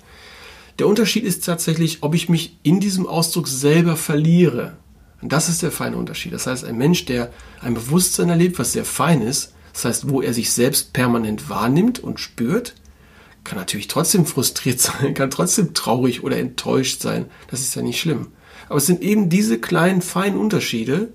[0.79, 4.77] Der Unterschied ist tatsächlich, ob ich mich in diesem Ausdruck selber verliere.
[5.21, 6.33] Und das ist der feine Unterschied.
[6.33, 10.23] Das heißt, ein Mensch, der ein Bewusstsein erlebt, was sehr fein ist, das heißt, wo
[10.23, 12.73] er sich selbst permanent wahrnimmt und spürt,
[13.45, 17.27] kann natürlich trotzdem frustriert sein, kann trotzdem traurig oder enttäuscht sein.
[17.49, 18.27] Das ist ja nicht schlimm.
[18.67, 21.13] Aber es sind eben diese kleinen, feinen Unterschiede,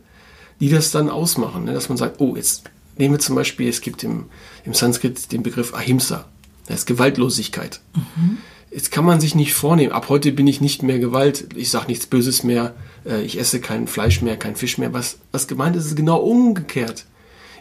[0.61, 1.65] die das dann ausmachen.
[1.65, 1.75] Ne?
[1.75, 2.65] Dass man sagt, oh, jetzt
[2.97, 4.27] nehmen wir zum Beispiel, es gibt im,
[4.65, 6.27] im Sanskrit den Begriff Ahimsa.
[6.67, 7.81] Das ist Gewaltlosigkeit.
[7.95, 8.39] Mhm.
[8.71, 11.89] Jetzt kann man sich nicht vornehmen, ab heute bin ich nicht mehr Gewalt, ich sage
[11.89, 14.93] nichts Böses mehr, äh, ich esse kein Fleisch mehr, kein Fisch mehr.
[14.93, 17.07] Was, was gemeint ist, ist genau umgekehrt.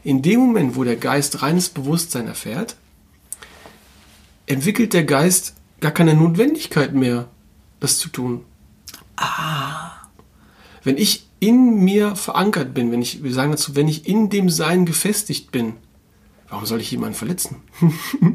[0.04, 2.76] In dem Moment, wo der Geist reines Bewusstsein erfährt,
[4.50, 7.30] entwickelt der Geist gar keine Notwendigkeit mehr,
[7.80, 8.44] das zu tun.
[9.16, 9.92] Ah.
[10.84, 14.50] Wenn ich in mir verankert bin, wenn ich, wir sagen dazu, wenn ich in dem
[14.50, 15.74] Sein gefestigt bin,
[16.50, 17.58] warum soll ich jemanden verletzen?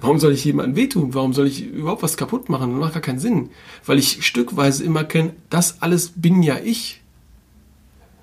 [0.00, 1.14] warum soll ich jemanden wehtun?
[1.14, 2.70] Warum soll ich überhaupt was kaputt machen?
[2.70, 3.50] Das macht gar keinen Sinn.
[3.84, 7.02] Weil ich stückweise immer kenne, das alles bin ja ich.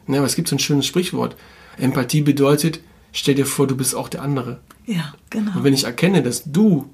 [0.07, 1.35] Ne, aber es gibt so ein schönes Sprichwort.
[1.77, 4.59] Empathie bedeutet, stell dir vor, du bist auch der andere.
[4.85, 5.57] Ja, genau.
[5.57, 6.89] Und wenn ich erkenne, dass du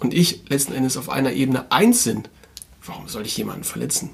[0.00, 2.30] und ich letzten Endes auf einer Ebene eins sind,
[2.84, 4.10] warum soll ich jemanden verletzen?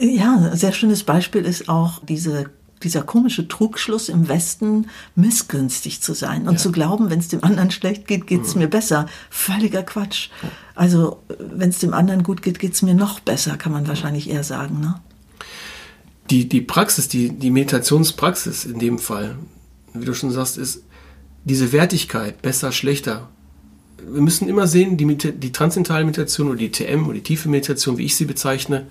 [0.00, 2.50] Ja, ja sehr schönes Beispiel ist auch diese
[2.82, 6.58] dieser komische Trugschluss im Westen, missgünstig zu sein und ja.
[6.58, 8.62] zu glauben, wenn es dem anderen schlecht geht, geht es mhm.
[8.62, 9.06] mir besser.
[9.30, 10.28] Völliger Quatsch.
[10.74, 14.30] Also, wenn es dem anderen gut geht, geht es mir noch besser, kann man wahrscheinlich
[14.30, 14.80] eher sagen.
[14.80, 15.00] Ne?
[16.30, 19.36] Die, die Praxis, die, die Meditationspraxis in dem Fall,
[19.94, 20.84] wie du schon sagst, ist
[21.44, 23.28] diese Wertigkeit, besser, schlechter,
[24.06, 27.98] wir müssen immer sehen, die, die transzendentale Meditation oder die TM oder die tiefe Meditation,
[27.98, 28.86] wie ich sie bezeichne,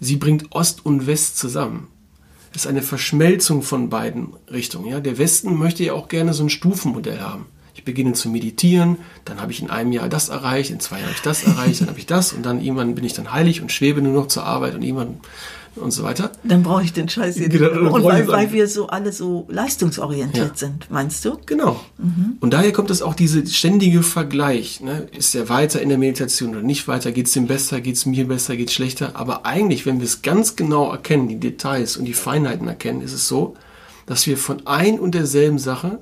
[0.00, 1.88] sie bringt Ost und West zusammen.
[2.50, 4.86] Es ist eine Verschmelzung von beiden Richtungen.
[4.86, 5.00] Ja?
[5.00, 7.46] Der Westen möchte ja auch gerne so ein Stufenmodell haben.
[7.74, 11.08] Ich beginne zu meditieren, dann habe ich in einem Jahr das erreicht, in zwei Jahren
[11.08, 13.60] habe ich das erreicht, dann habe ich das und dann irgendwann bin ich dann heilig
[13.60, 15.20] und schwebe nur noch zur Arbeit und irgendwann
[15.76, 16.32] und so weiter.
[16.44, 17.92] Dann brauche ich den Scheiß hier genau, nicht.
[17.92, 20.54] Und weil, weil wir so alle so leistungsorientiert ja.
[20.54, 21.38] sind, meinst du?
[21.46, 21.80] Genau.
[21.98, 22.38] Mhm.
[22.40, 24.80] Und daher kommt es auch diese ständige Vergleich.
[24.80, 25.08] Ne?
[25.16, 27.12] Ist er weiter in der Meditation oder nicht weiter?
[27.12, 27.80] Geht es ihm besser?
[27.80, 28.56] Geht es mir besser?
[28.56, 29.12] Geht es schlechter?
[29.14, 33.12] Aber eigentlich, wenn wir es ganz genau erkennen, die Details und die Feinheiten erkennen, ist
[33.12, 33.54] es so,
[34.06, 35.98] dass wir von ein und derselben Sache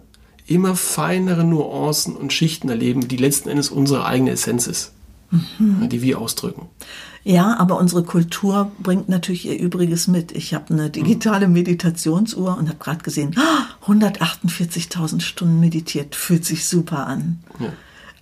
[0.46, 4.92] immer feinere Nuancen und Schichten erleben, die letzten Endes unsere eigene Essenz ist,
[5.30, 5.88] mhm.
[5.88, 6.68] die wir ausdrücken.
[7.24, 10.32] Ja, aber unsere Kultur bringt natürlich ihr Übriges mit.
[10.32, 13.34] Ich habe eine digitale Meditationsuhr und habe gerade gesehen,
[13.86, 17.40] 148.000 Stunden meditiert, fühlt sich super an.
[17.58, 17.72] Ja.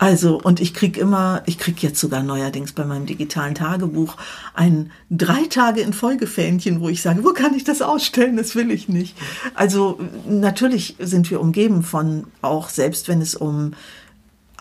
[0.02, 4.16] Also, und ich krieg immer, ich krieg jetzt sogar neuerdings bei meinem digitalen Tagebuch
[4.52, 8.36] ein drei Tage in Folgefähnchen, wo ich sage, wo kann ich das ausstellen?
[8.36, 9.16] Das will ich nicht.
[9.54, 13.74] Also, natürlich sind wir umgeben von, auch selbst wenn es um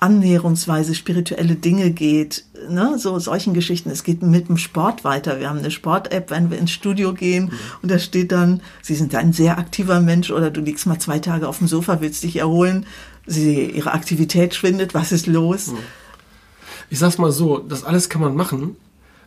[0.02, 3.91] annäherungsweise spirituelle Dinge geht, ne, so solchen Geschichten.
[3.91, 5.39] Es geht mit dem Sport weiter.
[5.39, 7.52] Wir haben eine Sport-App, wenn wir ins Studio gehen mhm.
[7.84, 11.20] und da steht dann, Sie sind ein sehr aktiver Mensch oder du liegst mal zwei
[11.20, 12.88] Tage auf dem Sofa, willst dich erholen,
[13.28, 15.68] Sie, Ihre Aktivität schwindet, was ist los?
[15.68, 15.78] Mhm.
[16.89, 18.76] Ich sag's mal so, das alles kann man machen,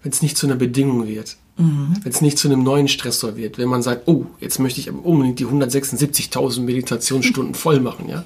[0.02, 1.36] wenn es nicht zu einer Bedingung wird.
[1.56, 1.94] Mhm.
[2.02, 4.88] Wenn es nicht zu einem neuen Stressor wird, wenn man sagt, oh, jetzt möchte ich
[4.88, 8.24] aber unbedingt die 176.000 Meditationsstunden voll machen, ja.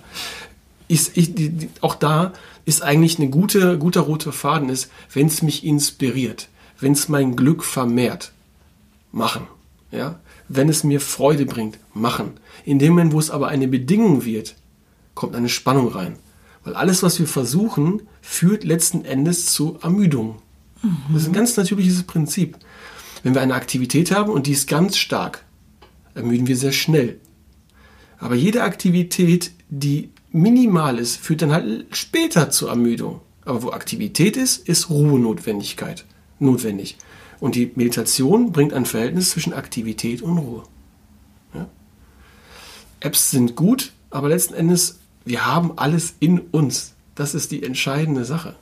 [0.88, 2.32] Ist, ich, die, die, auch da
[2.64, 6.48] ist eigentlich eine gute, guter roter Faden ist, wenn es mich inspiriert,
[6.80, 8.32] wenn es mein Glück vermehrt,
[9.12, 9.46] machen,
[9.90, 10.18] ja.
[10.50, 12.40] Wenn es mir Freude bringt, machen.
[12.64, 14.54] In dem Moment, wo es aber eine Bedingung wird,
[15.14, 16.16] kommt eine Spannung rein.
[16.64, 20.36] Weil alles, was wir versuchen, führt letzten Endes zu Ermüdung.
[20.82, 20.96] Mhm.
[21.12, 22.56] Das ist ein ganz natürliches Prinzip.
[23.22, 25.44] Wenn wir eine Aktivität haben und die ist ganz stark,
[26.14, 27.18] ermüden wir sehr schnell.
[28.18, 30.10] Aber jede Aktivität, die
[30.40, 33.20] minimal ist, führt dann halt später zur Ermüdung.
[33.44, 36.04] Aber wo Aktivität ist, ist Ruhenotwendigkeit
[36.38, 36.96] notwendig.
[37.40, 40.62] Und die Meditation bringt ein Verhältnis zwischen Aktivität und Ruhe.
[41.54, 41.66] Ja?
[43.00, 46.94] Apps sind gut, aber letzten Endes, wir haben alles in uns.
[47.14, 48.54] Das ist die entscheidende Sache.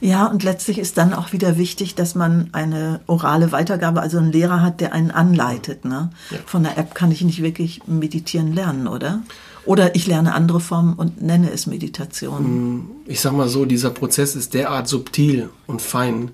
[0.00, 4.32] Ja, und letztlich ist dann auch wieder wichtig, dass man eine orale Weitergabe, also einen
[4.32, 5.84] Lehrer hat, der einen anleitet.
[5.84, 6.10] Ne?
[6.30, 6.38] Ja.
[6.46, 9.22] Von der App kann ich nicht wirklich meditieren lernen, oder?
[9.66, 12.76] Oder ich lerne andere Formen und nenne es Meditation.
[12.76, 16.30] Mm, ich sag mal so, dieser Prozess ist derart subtil und fein.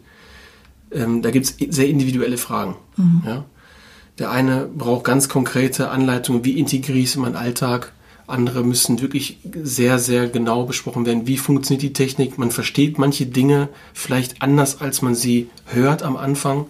[0.93, 2.77] Ähm, da gibt es sehr individuelle Fragen.
[2.97, 3.23] Mhm.
[3.27, 3.45] Ja?
[4.19, 7.93] Der eine braucht ganz konkrete Anleitungen, wie integriere ich es in meinen Alltag.
[8.29, 11.27] Andere müssen wirklich sehr, sehr genau besprochen werden.
[11.27, 12.39] Wie funktioniert die Technik?
[12.39, 16.67] Man versteht manche Dinge vielleicht anders, als man sie hört am Anfang.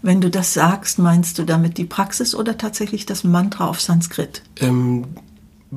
[0.00, 4.42] Wenn du das sagst, meinst du damit die Praxis oder tatsächlich das Mantra auf Sanskrit?
[4.60, 5.04] Ähm,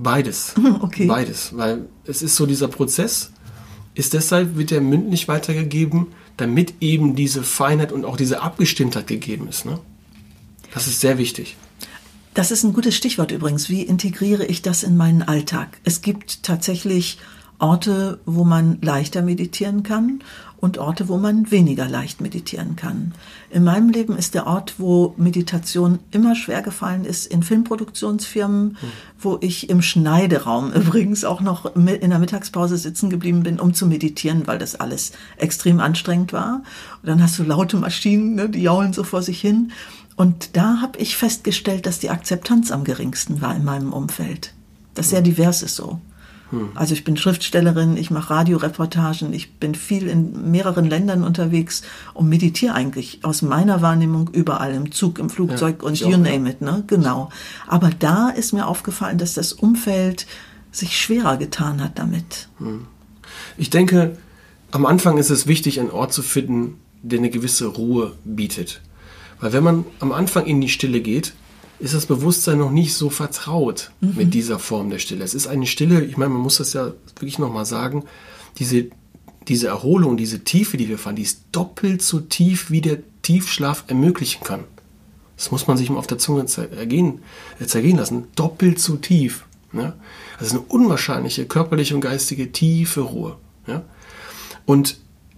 [0.04, 0.54] beides.
[0.82, 1.06] Okay.
[1.06, 1.56] Beides.
[1.56, 3.32] Weil es ist so dieser Prozess,
[3.96, 9.48] ist deshalb, wird er mündlich weitergegeben, damit eben diese Feinheit und auch diese Abgestimmtheit gegeben
[9.48, 9.66] ist.
[9.66, 9.80] Ne?
[10.74, 11.58] Das ist sehr wichtig.
[12.34, 13.70] Das ist ein gutes Stichwort übrigens.
[13.70, 15.80] Wie integriere ich das in meinen Alltag?
[15.84, 17.18] Es gibt tatsächlich
[17.58, 20.20] Orte, wo man leichter meditieren kann
[20.60, 23.14] und Orte, wo man weniger leicht meditieren kann.
[23.50, 28.78] In meinem Leben ist der Ort, wo Meditation immer schwer gefallen ist, in Filmproduktionsfirmen, mhm.
[29.20, 33.86] wo ich im Schneideraum übrigens auch noch in der Mittagspause sitzen geblieben bin, um zu
[33.86, 36.64] meditieren, weil das alles extrem anstrengend war.
[37.02, 39.72] Und dann hast du laute Maschinen, ne, die jaulen so vor sich hin.
[40.16, 44.54] Und da habe ich festgestellt, dass die Akzeptanz am geringsten war in meinem Umfeld.
[44.96, 46.02] Das sehr divers ist so.
[46.52, 46.70] Hm.
[46.76, 51.82] Also ich bin Schriftstellerin, ich mache Radioreportagen, ich bin viel in mehreren Ländern unterwegs
[52.14, 56.18] und meditiere eigentlich aus meiner Wahrnehmung überall im Zug, im Flugzeug ja, und you auch,
[56.18, 56.84] name it, ne?
[56.88, 57.30] Genau.
[57.68, 60.26] Aber da ist mir aufgefallen, dass das Umfeld
[60.72, 62.48] sich schwerer getan hat damit.
[62.60, 62.86] Hm.
[63.58, 64.18] Ich denke,
[64.72, 68.82] am Anfang ist es wichtig, einen Ort zu finden, der eine gewisse Ruhe bietet.
[69.40, 71.34] Weil wenn man am Anfang in die Stille geht,
[71.80, 74.14] ist das Bewusstsein noch nicht so vertraut mhm.
[74.16, 75.24] mit dieser Form der Stille.
[75.24, 78.04] Es ist eine Stille, ich meine, man muss das ja wirklich nochmal sagen,
[78.58, 78.88] diese,
[79.48, 83.86] diese Erholung, diese Tiefe, die wir fahren, die ist doppelt so tief, wie der Tiefschlaf
[83.88, 84.64] ermöglichen kann.
[85.36, 87.20] Das muss man sich mal auf der Zunge zergehen,
[87.60, 88.28] äh, zergehen lassen.
[88.36, 89.46] Doppelt so tief.
[89.72, 89.94] Ja?
[90.40, 93.38] Das ist eine unwahrscheinliche körperliche und geistige tiefe Ruhe.
[93.68, 93.84] Ja?
[94.66, 94.98] Und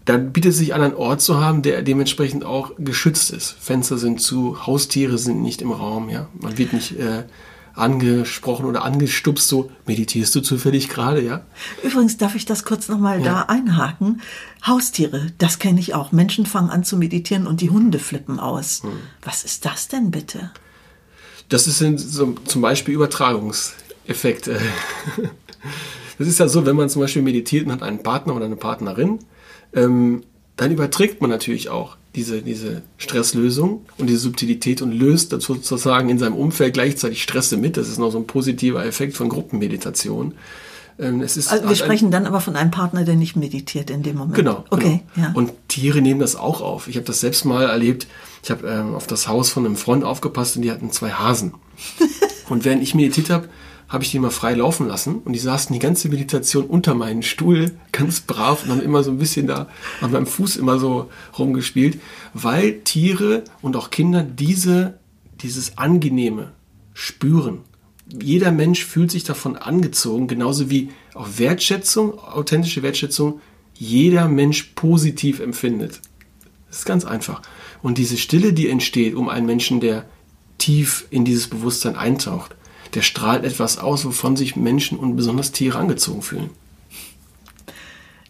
[0.10, 3.56] dann bietet es sich an, einen Ort zu haben, der dementsprechend auch geschützt ist.
[3.60, 6.30] Fenster sind zu, Haustiere sind nicht im Raum, ja.
[6.34, 7.26] Man wird nicht äh,
[7.76, 11.46] angesprochen oder angestupst, so meditierst du zufällig gerade, ja?
[11.84, 13.24] Übrigens darf ich das kurz nochmal ja.
[13.24, 14.22] da einhaken.
[14.66, 16.12] Haustiere, das kenne ich auch.
[16.12, 18.82] Menschen fangen an zu meditieren und die Hunde flippen aus.
[18.82, 18.90] Hm.
[19.22, 20.50] Was ist das denn bitte?
[21.50, 24.60] Das ist so, zum Beispiel Übertragungseffekte.
[26.18, 28.58] Das ist ja so, wenn man zum Beispiel meditiert und hat einen Partner oder eine
[28.58, 29.20] Partnerin,
[29.74, 30.24] ähm,
[30.56, 36.10] dann überträgt man natürlich auch diese, diese Stresslösung und diese Subtilität und löst dazu sozusagen
[36.10, 37.78] in seinem Umfeld gleichzeitig Stresse mit.
[37.78, 40.34] Das ist noch so ein positiver Effekt von Gruppenmeditation.
[40.98, 44.18] Ähm, ist also wir sprechen dann aber von einem Partner, der nicht meditiert in dem
[44.18, 44.36] Moment.
[44.36, 44.66] Genau.
[44.70, 45.02] Okay.
[45.16, 45.28] Genau.
[45.28, 45.34] Ja.
[45.34, 46.88] Und Tiere nehmen das auch auf.
[46.90, 48.08] Ich habe das selbst mal erlebt.
[48.44, 51.54] Ich habe ähm, auf das Haus von einem Freund aufgepasst und die hatten zwei Hasen.
[52.50, 53.48] und während ich meditiert habe,
[53.90, 57.24] habe ich die mal frei laufen lassen und die saßen die ganze Meditation unter meinen
[57.24, 59.68] Stuhl, ganz brav und haben immer so ein bisschen da
[60.00, 62.00] an meinem Fuß immer so rumgespielt,
[62.34, 65.00] weil Tiere und auch Kinder diese,
[65.42, 66.54] dieses Angenehme
[66.94, 67.62] spüren.
[68.22, 73.42] Jeder Mensch fühlt sich davon angezogen, genauso wie auch Wertschätzung, authentische Wertschätzung,
[73.74, 76.02] jeder Mensch positiv empfindet.
[76.68, 77.42] Das ist ganz einfach.
[77.82, 80.06] Und diese Stille, die entsteht um einen Menschen, der
[80.58, 82.56] tief in dieses Bewusstsein eintaucht,
[82.94, 86.50] der strahlt etwas aus, wovon sich Menschen und besonders Tiere angezogen fühlen.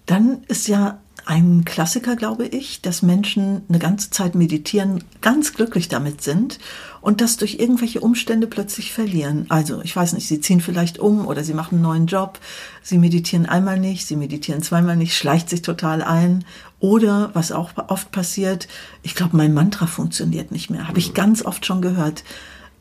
[0.05, 5.88] Dann ist ja ein Klassiker, glaube ich, dass Menschen eine ganze Zeit meditieren, ganz glücklich
[5.88, 6.57] damit sind
[7.01, 9.45] und das durch irgendwelche Umstände plötzlich verlieren.
[9.49, 12.39] Also, ich weiß nicht, sie ziehen vielleicht um oder sie machen einen neuen Job,
[12.82, 16.45] sie meditieren einmal nicht, sie meditieren zweimal nicht, schleicht sich total ein
[16.80, 18.68] oder, was auch oft passiert,
[19.03, 20.88] ich glaube, mein Mantra funktioniert nicht mehr.
[20.88, 22.24] Habe ich ganz oft schon gehört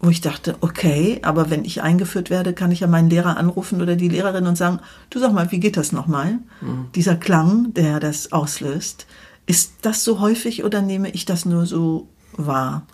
[0.00, 3.82] wo ich dachte, okay, aber wenn ich eingeführt werde, kann ich ja meinen Lehrer anrufen
[3.82, 4.80] oder die Lehrerin und sagen,
[5.10, 6.38] du sag mal, wie geht das nochmal?
[6.60, 6.86] Mhm.
[6.94, 9.06] Dieser Klang, der das auslöst,
[9.46, 12.86] ist das so häufig oder nehme ich das nur so wahr?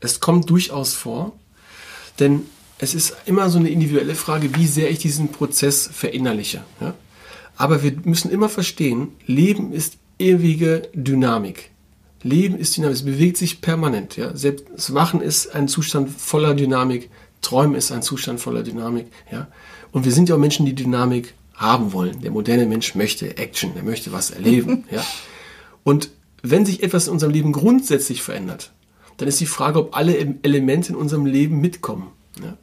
[0.00, 1.32] Es kommt durchaus vor,
[2.18, 2.42] denn
[2.78, 6.64] es ist immer so eine individuelle Frage, wie sehr ich diesen Prozess verinnerliche.
[6.80, 6.94] Ja?
[7.56, 11.70] Aber wir müssen immer verstehen, Leben ist ewige Dynamik.
[12.22, 14.16] Leben ist dynamisch, es bewegt sich permanent.
[14.16, 14.36] Ja?
[14.36, 17.10] Selbst das Wachen ist ein Zustand voller Dynamik,
[17.40, 19.06] Träumen ist ein Zustand voller Dynamik.
[19.30, 19.48] Ja?
[19.90, 22.20] Und wir sind ja auch Menschen, die Dynamik haben wollen.
[22.22, 24.84] Der moderne Mensch möchte Action, er möchte was erleben.
[24.90, 25.04] ja?
[25.84, 26.10] Und
[26.42, 28.72] wenn sich etwas in unserem Leben grundsätzlich verändert,
[29.16, 32.08] dann ist die Frage, ob alle Elemente in unserem Leben mitkommen.
[32.42, 32.56] Ja?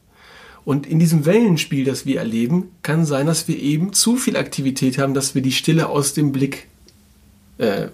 [0.66, 4.97] Und in diesem Wellenspiel, das wir erleben, kann sein, dass wir eben zu viel Aktivität
[4.97, 6.68] haben, dass wir die Stille aus dem Blick
[7.57, 7.88] äh,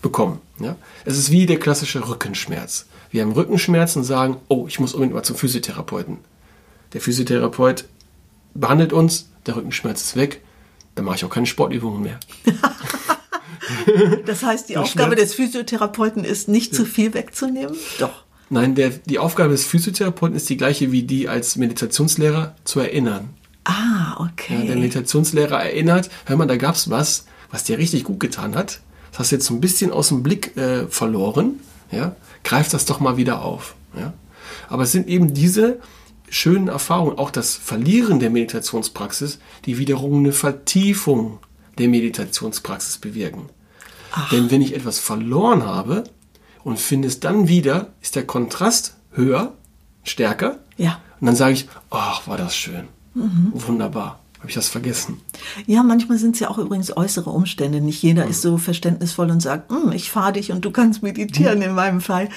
[0.00, 0.40] bekommen.
[0.60, 0.76] Ja?
[1.04, 2.86] Es ist wie der klassische Rückenschmerz.
[3.10, 6.18] Wir haben Rückenschmerzen und sagen, oh, ich muss unbedingt mal zum Physiotherapeuten.
[6.92, 7.84] Der Physiotherapeut
[8.54, 10.42] behandelt uns, der Rückenschmerz ist weg,
[10.94, 12.18] dann mache ich auch keine Sportübungen mehr.
[14.26, 16.78] das heißt, die der Aufgabe Schmerz, des Physiotherapeuten ist, nicht ja.
[16.78, 17.76] zu viel wegzunehmen?
[17.98, 18.24] Doch.
[18.50, 23.30] Nein, der, die Aufgabe des Physiotherapeuten ist die gleiche wie die als Meditationslehrer zu erinnern.
[23.64, 24.60] Ah, okay.
[24.60, 28.56] Ja, der Meditationslehrer erinnert, hör mal, da gab es was, was dir richtig gut getan
[28.56, 28.80] hat
[29.18, 31.58] das hast du jetzt so ein bisschen aus dem Blick äh, verloren,
[31.90, 32.14] ja,
[32.44, 33.74] greif das doch mal wieder auf.
[33.96, 34.12] Ja.
[34.68, 35.80] Aber es sind eben diese
[36.30, 41.40] schönen Erfahrungen, auch das Verlieren der Meditationspraxis, die wiederum eine Vertiefung
[41.78, 43.48] der Meditationspraxis bewirken.
[44.12, 44.30] Ach.
[44.30, 46.04] Denn wenn ich etwas verloren habe
[46.62, 49.52] und finde es dann wieder, ist der Kontrast höher,
[50.04, 50.60] stärker.
[50.76, 51.00] Ja.
[51.20, 52.86] Und dann sage ich, ach, war das schön.
[53.14, 53.50] Mhm.
[53.52, 54.20] Wunderbar.
[54.38, 55.20] Habe ich das vergessen?
[55.66, 57.80] Ja, manchmal sind es ja auch übrigens äußere Umstände.
[57.80, 58.30] Nicht jeder mhm.
[58.30, 61.64] ist so verständnisvoll und sagt, hm, ich fahre dich und du kannst meditieren mhm.
[61.64, 62.28] in meinem Fall.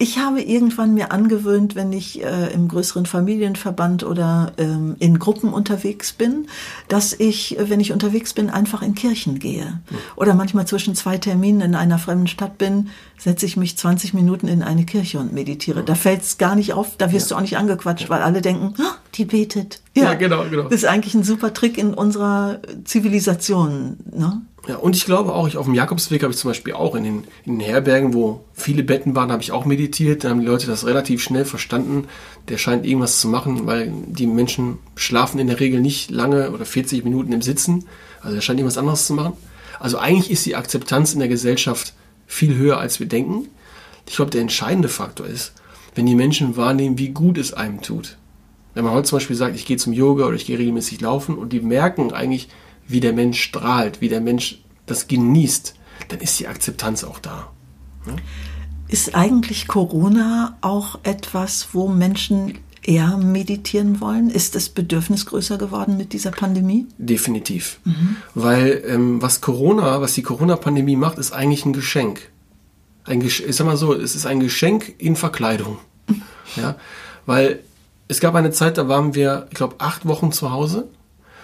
[0.00, 5.52] Ich habe irgendwann mir angewöhnt, wenn ich äh, im größeren Familienverband oder ähm, in Gruppen
[5.52, 6.46] unterwegs bin,
[6.86, 9.64] dass ich, äh, wenn ich unterwegs bin, einfach in Kirchen gehe.
[9.64, 9.96] Mhm.
[10.14, 14.46] Oder manchmal zwischen zwei Terminen in einer fremden Stadt bin, setze ich mich 20 Minuten
[14.46, 15.80] in eine Kirche und meditiere.
[15.80, 15.86] Mhm.
[15.86, 17.34] Da fällt es gar nicht auf, da wirst ja.
[17.34, 18.10] du auch nicht angequatscht, ja.
[18.10, 19.80] weil alle denken, oh, die betet.
[19.94, 20.64] Ja, ja, genau, genau.
[20.64, 23.96] Das ist eigentlich ein super Trick in unserer Zivilisation.
[24.12, 24.42] Ne?
[24.68, 27.02] Ja, und ich glaube auch, ich auf dem Jakobsweg habe ich zum Beispiel auch in
[27.02, 30.24] den, in den Herbergen, wo viele Betten waren, habe ich auch meditiert.
[30.24, 32.06] Da haben die Leute das relativ schnell verstanden.
[32.48, 36.66] Der scheint irgendwas zu machen, weil die Menschen schlafen in der Regel nicht lange oder
[36.66, 37.86] 40 Minuten im Sitzen.
[38.20, 39.32] Also er scheint irgendwas anderes zu machen.
[39.80, 41.94] Also eigentlich ist die Akzeptanz in der Gesellschaft
[42.26, 43.48] viel höher, als wir denken.
[44.06, 45.52] Ich glaube, der entscheidende Faktor ist,
[45.94, 48.18] wenn die Menschen wahrnehmen, wie gut es einem tut.
[48.74, 51.36] Wenn man heute zum Beispiel sagt, ich gehe zum Yoga oder ich gehe regelmäßig laufen
[51.36, 52.48] und die merken eigentlich,
[52.86, 55.74] wie der Mensch strahlt, wie der Mensch das genießt,
[56.08, 57.50] dann ist die Akzeptanz auch da.
[58.06, 58.16] Ja?
[58.88, 64.30] Ist eigentlich Corona auch etwas, wo Menschen eher meditieren wollen?
[64.30, 66.86] Ist das Bedürfnis größer geworden mit dieser Pandemie?
[66.96, 67.80] Definitiv.
[67.84, 68.16] Mhm.
[68.34, 72.30] Weil ähm, was Corona, was die Corona-Pandemie macht, ist eigentlich ein Geschenk.
[73.04, 75.78] Ein Gesch ich sag mal so, es ist ein Geschenk in Verkleidung.
[76.56, 76.76] ja?
[77.26, 77.60] Weil
[78.08, 80.88] es gab eine Zeit, da waren wir, ich glaube, acht Wochen zu Hause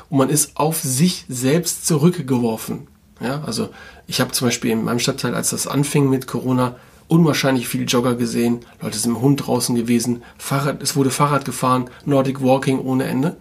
[0.09, 2.89] und man ist auf sich selbst zurückgeworfen.
[3.21, 3.69] Ja, also
[4.07, 8.15] ich habe zum Beispiel in meinem Stadtteil, als das anfing mit Corona, unwahrscheinlich viele Jogger
[8.15, 13.05] gesehen, Leute sind dem Hund draußen gewesen, Fahrrad, es wurde Fahrrad gefahren, Nordic Walking ohne
[13.05, 13.37] Ende.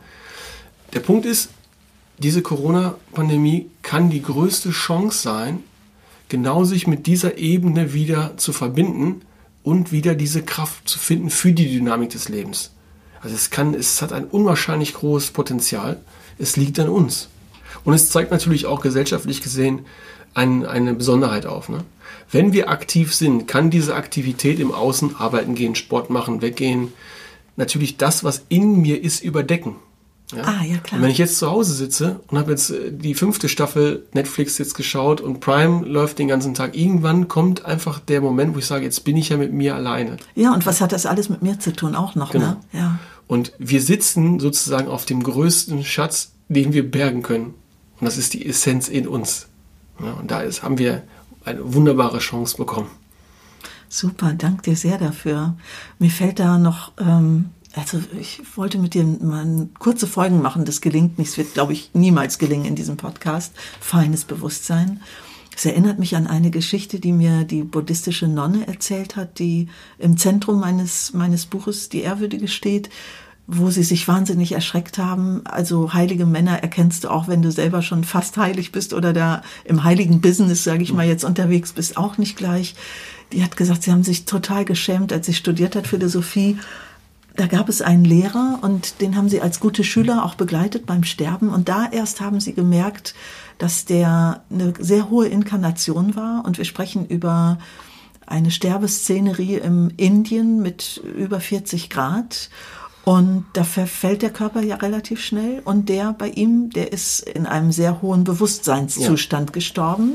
[0.93, 1.49] Der Punkt ist,
[2.19, 5.63] diese Corona-Pandemie kann die größte Chance sein,
[6.27, 9.21] genau sich mit dieser Ebene wieder zu verbinden
[9.63, 12.71] und wieder diese Kraft zu finden für die Dynamik des Lebens.
[13.23, 15.97] Also es kann, es hat ein unwahrscheinlich großes Potenzial.
[16.37, 17.29] Es liegt an uns.
[17.83, 19.85] Und es zeigt natürlich auch gesellschaftlich gesehen
[20.33, 21.69] ein, eine Besonderheit auf.
[21.69, 21.83] Ne?
[22.31, 26.91] Wenn wir aktiv sind, kann diese Aktivität im Außen arbeiten gehen, Sport machen, weggehen,
[27.55, 29.75] natürlich das, was in mir ist, überdecken.
[30.35, 30.43] Ja?
[30.43, 30.97] Ah, ja, klar.
[30.97, 34.57] Und wenn ich jetzt zu Hause sitze und habe jetzt äh, die fünfte Staffel Netflix
[34.57, 38.65] jetzt geschaut und Prime läuft den ganzen Tag, irgendwann kommt einfach der Moment, wo ich
[38.65, 40.17] sage, jetzt bin ich ja mit mir alleine.
[40.33, 42.31] Ja, und was hat das alles mit mir zu tun auch noch?
[42.31, 42.47] Genau.
[42.47, 42.57] Ne?
[42.71, 42.99] Ja.
[43.33, 47.55] Und wir sitzen sozusagen auf dem größten Schatz, den wir bergen können.
[47.99, 49.47] Und das ist die Essenz in uns.
[49.99, 51.01] Ja, und da ist, haben wir
[51.43, 52.91] eine wunderbare Chance bekommen.
[53.89, 55.57] Super, danke dir sehr dafür.
[55.97, 60.63] Mir fällt da noch ähm, Also ich wollte mit dir mal kurze Folgen machen.
[60.63, 61.29] Das gelingt nicht.
[61.29, 63.53] Es wird, glaube ich, niemals gelingen in diesem Podcast.
[63.79, 65.01] Feines Bewusstsein.
[65.55, 69.69] Es erinnert mich an eine Geschichte, die mir die buddhistische Nonne erzählt hat, die
[69.99, 72.89] im Zentrum meines, meines Buches Die Ehrwürdige steht,
[73.45, 75.41] wo sie sich wahnsinnig erschreckt haben.
[75.45, 79.41] Also heilige Männer erkennst du auch, wenn du selber schon fast heilig bist oder da
[79.65, 82.75] im heiligen Business, sage ich mal, jetzt unterwegs bist, auch nicht gleich.
[83.33, 86.57] Die hat gesagt, sie haben sich total geschämt, als sie studiert hat Philosophie.
[87.35, 91.03] Da gab es einen Lehrer und den haben sie als gute Schüler auch begleitet beim
[91.03, 91.49] Sterben.
[91.49, 93.15] Und da erst haben sie gemerkt,
[93.57, 96.45] dass der eine sehr hohe Inkarnation war.
[96.45, 97.57] Und wir sprechen über
[98.25, 102.49] eine Sterbeszenerie im Indien mit über 40 Grad.
[103.05, 105.61] Und da verfällt der Körper ja relativ schnell.
[105.65, 109.53] Und der bei ihm, der ist in einem sehr hohen Bewusstseinszustand ja.
[109.53, 110.13] gestorben.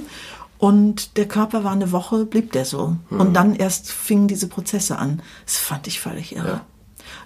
[0.59, 2.97] Und der Körper war eine Woche, blieb der so.
[3.11, 3.21] Mhm.
[3.21, 5.23] Und dann erst fingen diese Prozesse an.
[5.45, 6.49] Das fand ich völlig irre.
[6.49, 6.61] Ja.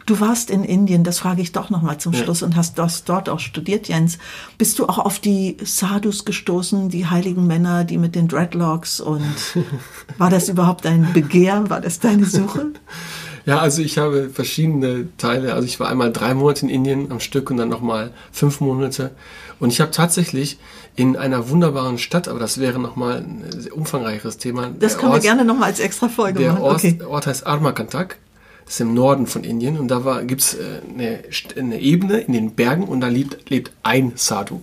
[0.06, 2.46] Du warst in Indien, das frage ich doch noch mal zum Schluss, ja.
[2.46, 4.18] und hast das dort auch studiert, Jens.
[4.58, 9.00] Bist du auch auf die Sadhus gestoßen, die heiligen Männer, die mit den Dreadlocks?
[9.00, 9.22] Und
[10.18, 11.70] war das überhaupt ein Begehr?
[11.70, 12.72] War das deine Suche?
[13.44, 15.54] Ja, also ich habe verschiedene Teile.
[15.54, 19.10] Also ich war einmal drei Monate in Indien am Stück und dann nochmal fünf Monate.
[19.58, 20.58] Und ich habe tatsächlich
[20.94, 24.70] in einer wunderbaren Stadt, aber das wäre nochmal ein sehr umfangreicheres Thema.
[24.78, 26.62] Das können Ort, wir gerne nochmal als extra Folge der machen.
[26.62, 26.92] Ort, okay.
[26.98, 28.18] Der Ort heißt Armakantak.
[28.64, 31.20] Das ist im Norden von Indien und da gibt es äh, eine,
[31.58, 34.62] eine, Ebene in den Bergen und da lebt, lebt ein Sadhu.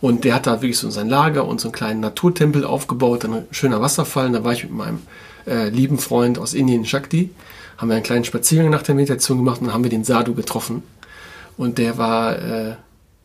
[0.00, 3.44] Und der hat da wirklich so sein Lager und so einen kleinen Naturtempel aufgebaut, ein
[3.52, 4.26] schöner Wasserfall.
[4.26, 4.98] Und da war ich mit meinem
[5.46, 7.30] äh, lieben Freund aus Indien, Shakti
[7.76, 10.82] haben wir einen kleinen Spaziergang nach der Meditation gemacht und haben wir den Sadhu getroffen.
[11.56, 12.76] Und der war äh,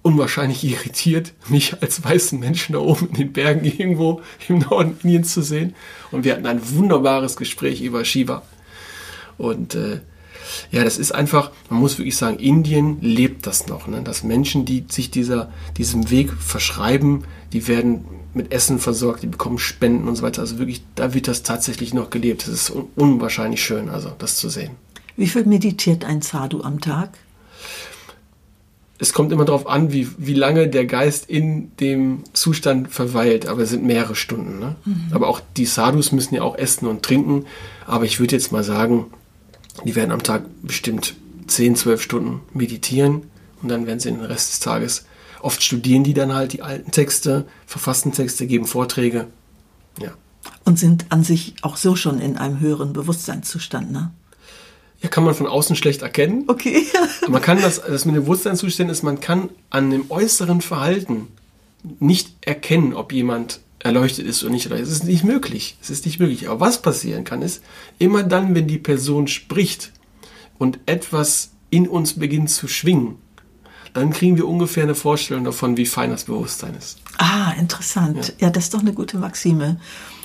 [0.02, 5.34] unwahrscheinlich irritiert, mich als weißen Menschen da oben in den Bergen irgendwo im Norden Indiens
[5.34, 5.76] zu sehen.
[6.12, 8.44] Und wir hatten ein wunderbares Gespräch über Shiva.
[9.38, 10.02] Und äh,
[10.72, 13.88] ja, das ist einfach, man muss wirklich sagen, Indien lebt das noch.
[13.88, 14.02] Ne?
[14.02, 19.58] Dass Menschen, die sich dieser, diesem Weg verschreiben, die werden mit Essen versorgt, die bekommen
[19.58, 20.42] Spenden und so weiter.
[20.42, 22.44] Also wirklich, da wird das tatsächlich noch gelebt.
[22.44, 24.72] Das ist unwahrscheinlich schön, also das zu sehen.
[25.18, 27.10] Wie viel meditiert ein Sadhu am Tag?
[28.98, 33.64] Es kommt immer darauf an, wie, wie lange der Geist in dem Zustand verweilt, aber
[33.64, 34.60] es sind mehrere Stunden.
[34.60, 34.76] Ne?
[34.86, 35.08] Mhm.
[35.12, 37.46] Aber auch die Sadhus müssen ja auch essen und trinken.
[37.88, 39.08] Aber ich würde jetzt mal sagen,
[39.86, 41.16] die werden am Tag bestimmt
[41.48, 43.24] 10, 12 Stunden meditieren
[43.62, 45.06] und dann werden sie den Rest des Tages
[45.42, 49.28] Oft studieren die dann halt die alten Texte, verfassten Texte, geben Vorträge.
[50.00, 50.12] Ja.
[50.66, 54.12] Und sind an sich auch so schon in einem höheren Bewusstseinszustand, ne?
[55.02, 56.44] Ja, kann man von außen schlecht erkennen.
[56.46, 56.86] Okay.
[57.28, 61.28] man kann das, das mit dem Bewusstseinszustand ist, man kann an dem äußeren Verhalten
[62.00, 64.70] nicht erkennen, ob jemand erleuchtet ist oder nicht.
[64.70, 65.78] Es ist nicht möglich.
[65.82, 66.50] Es ist nicht möglich.
[66.50, 67.64] Aber was passieren kann, ist,
[68.00, 69.92] immer dann, wenn die Person spricht
[70.58, 73.16] und etwas in uns beginnt zu schwingen,
[73.94, 77.00] dann kriegen wir ungefähr eine Vorstellung davon, wie fein das Bewusstsein ist.
[77.18, 78.36] Ah, interessant.
[78.40, 79.80] Ja, ja das ist doch eine gute Maxime.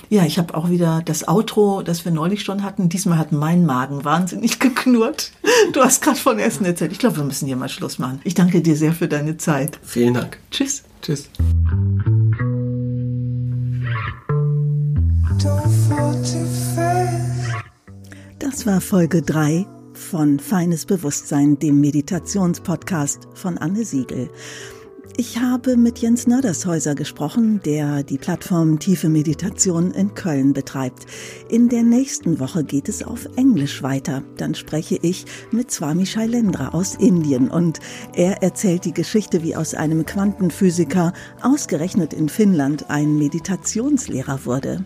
[0.09, 2.87] Ja, ich habe auch wieder das Outro, das wir neulich schon hatten.
[2.87, 5.31] Diesmal hat mein Magen wahnsinnig geknurrt.
[5.73, 6.93] Du hast gerade von Essen erzählt.
[6.93, 8.21] Ich glaube, wir müssen hier mal Schluss machen.
[8.23, 9.79] Ich danke dir sehr für deine Zeit.
[9.83, 10.37] Vielen Dank.
[10.49, 10.83] Tschüss.
[11.01, 11.29] Tschüss.
[18.39, 24.29] Das war Folge 3 von Feines Bewusstsein, dem Meditationspodcast von Anne Siegel.
[25.19, 31.07] Ich habe mit Jens Nördershäuser gesprochen, der die Plattform Tiefe Meditation in Köln betreibt.
[31.49, 34.21] In der nächsten Woche geht es auf Englisch weiter.
[34.37, 37.79] Dann spreche ich mit Swami Shailendra aus Indien und
[38.13, 44.85] er erzählt die Geschichte, wie aus einem Quantenphysiker ausgerechnet in Finnland ein Meditationslehrer wurde.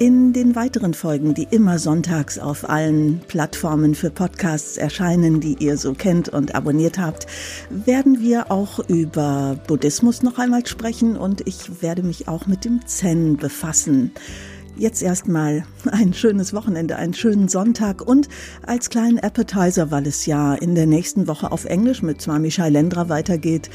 [0.00, 5.76] In den weiteren Folgen, die immer sonntags auf allen Plattformen für Podcasts erscheinen, die ihr
[5.76, 7.26] so kennt und abonniert habt,
[7.68, 12.86] werden wir auch über Buddhismus noch einmal sprechen und ich werde mich auch mit dem
[12.86, 14.12] Zen befassen.
[14.76, 18.28] Jetzt erstmal ein schönes Wochenende, einen schönen Sonntag und
[18.66, 23.08] als kleinen Appetizer, weil es ja in der nächsten Woche auf Englisch mit Swami Shailendra
[23.08, 23.70] weitergeht,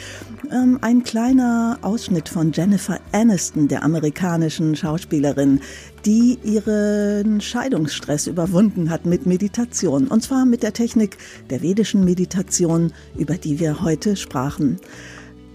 [0.52, 5.62] ähm, ein kleiner Ausschnitt von Jennifer Aniston, der amerikanischen Schauspielerin,
[6.06, 10.08] die ihren Scheidungsstress überwunden hat mit Meditation.
[10.08, 11.18] Und zwar mit der Technik
[11.50, 14.78] der vedischen Meditation, über die wir heute sprachen.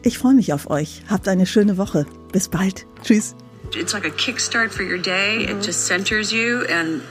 [0.03, 1.03] Ich freue mich auf euch.
[1.09, 2.07] Habt eine schöne Woche.
[2.33, 2.87] Bis bald.
[3.03, 3.35] Tschüss.
[3.73, 5.39] It's like a kickstart for your day.
[5.41, 5.59] Mm-hmm.
[5.59, 7.03] It just centers you and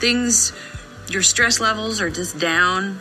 [0.00, 0.52] things,
[1.08, 2.98] your stress levels are just down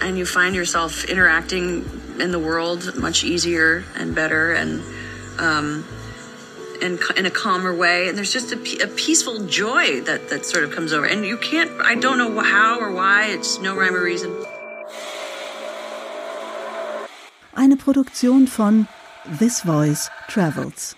[0.00, 4.82] and you find yourself interacting in the world much easier and better and,
[5.38, 5.84] um,
[6.80, 8.08] in, in a calmer way.
[8.08, 11.06] And there's just a, a peaceful joy that, that sort of comes over.
[11.06, 14.30] And you can't, I don't know how or why, it's no rhyme or reason.
[17.56, 18.88] Eine Produktion von
[19.26, 20.94] This Voice Travels.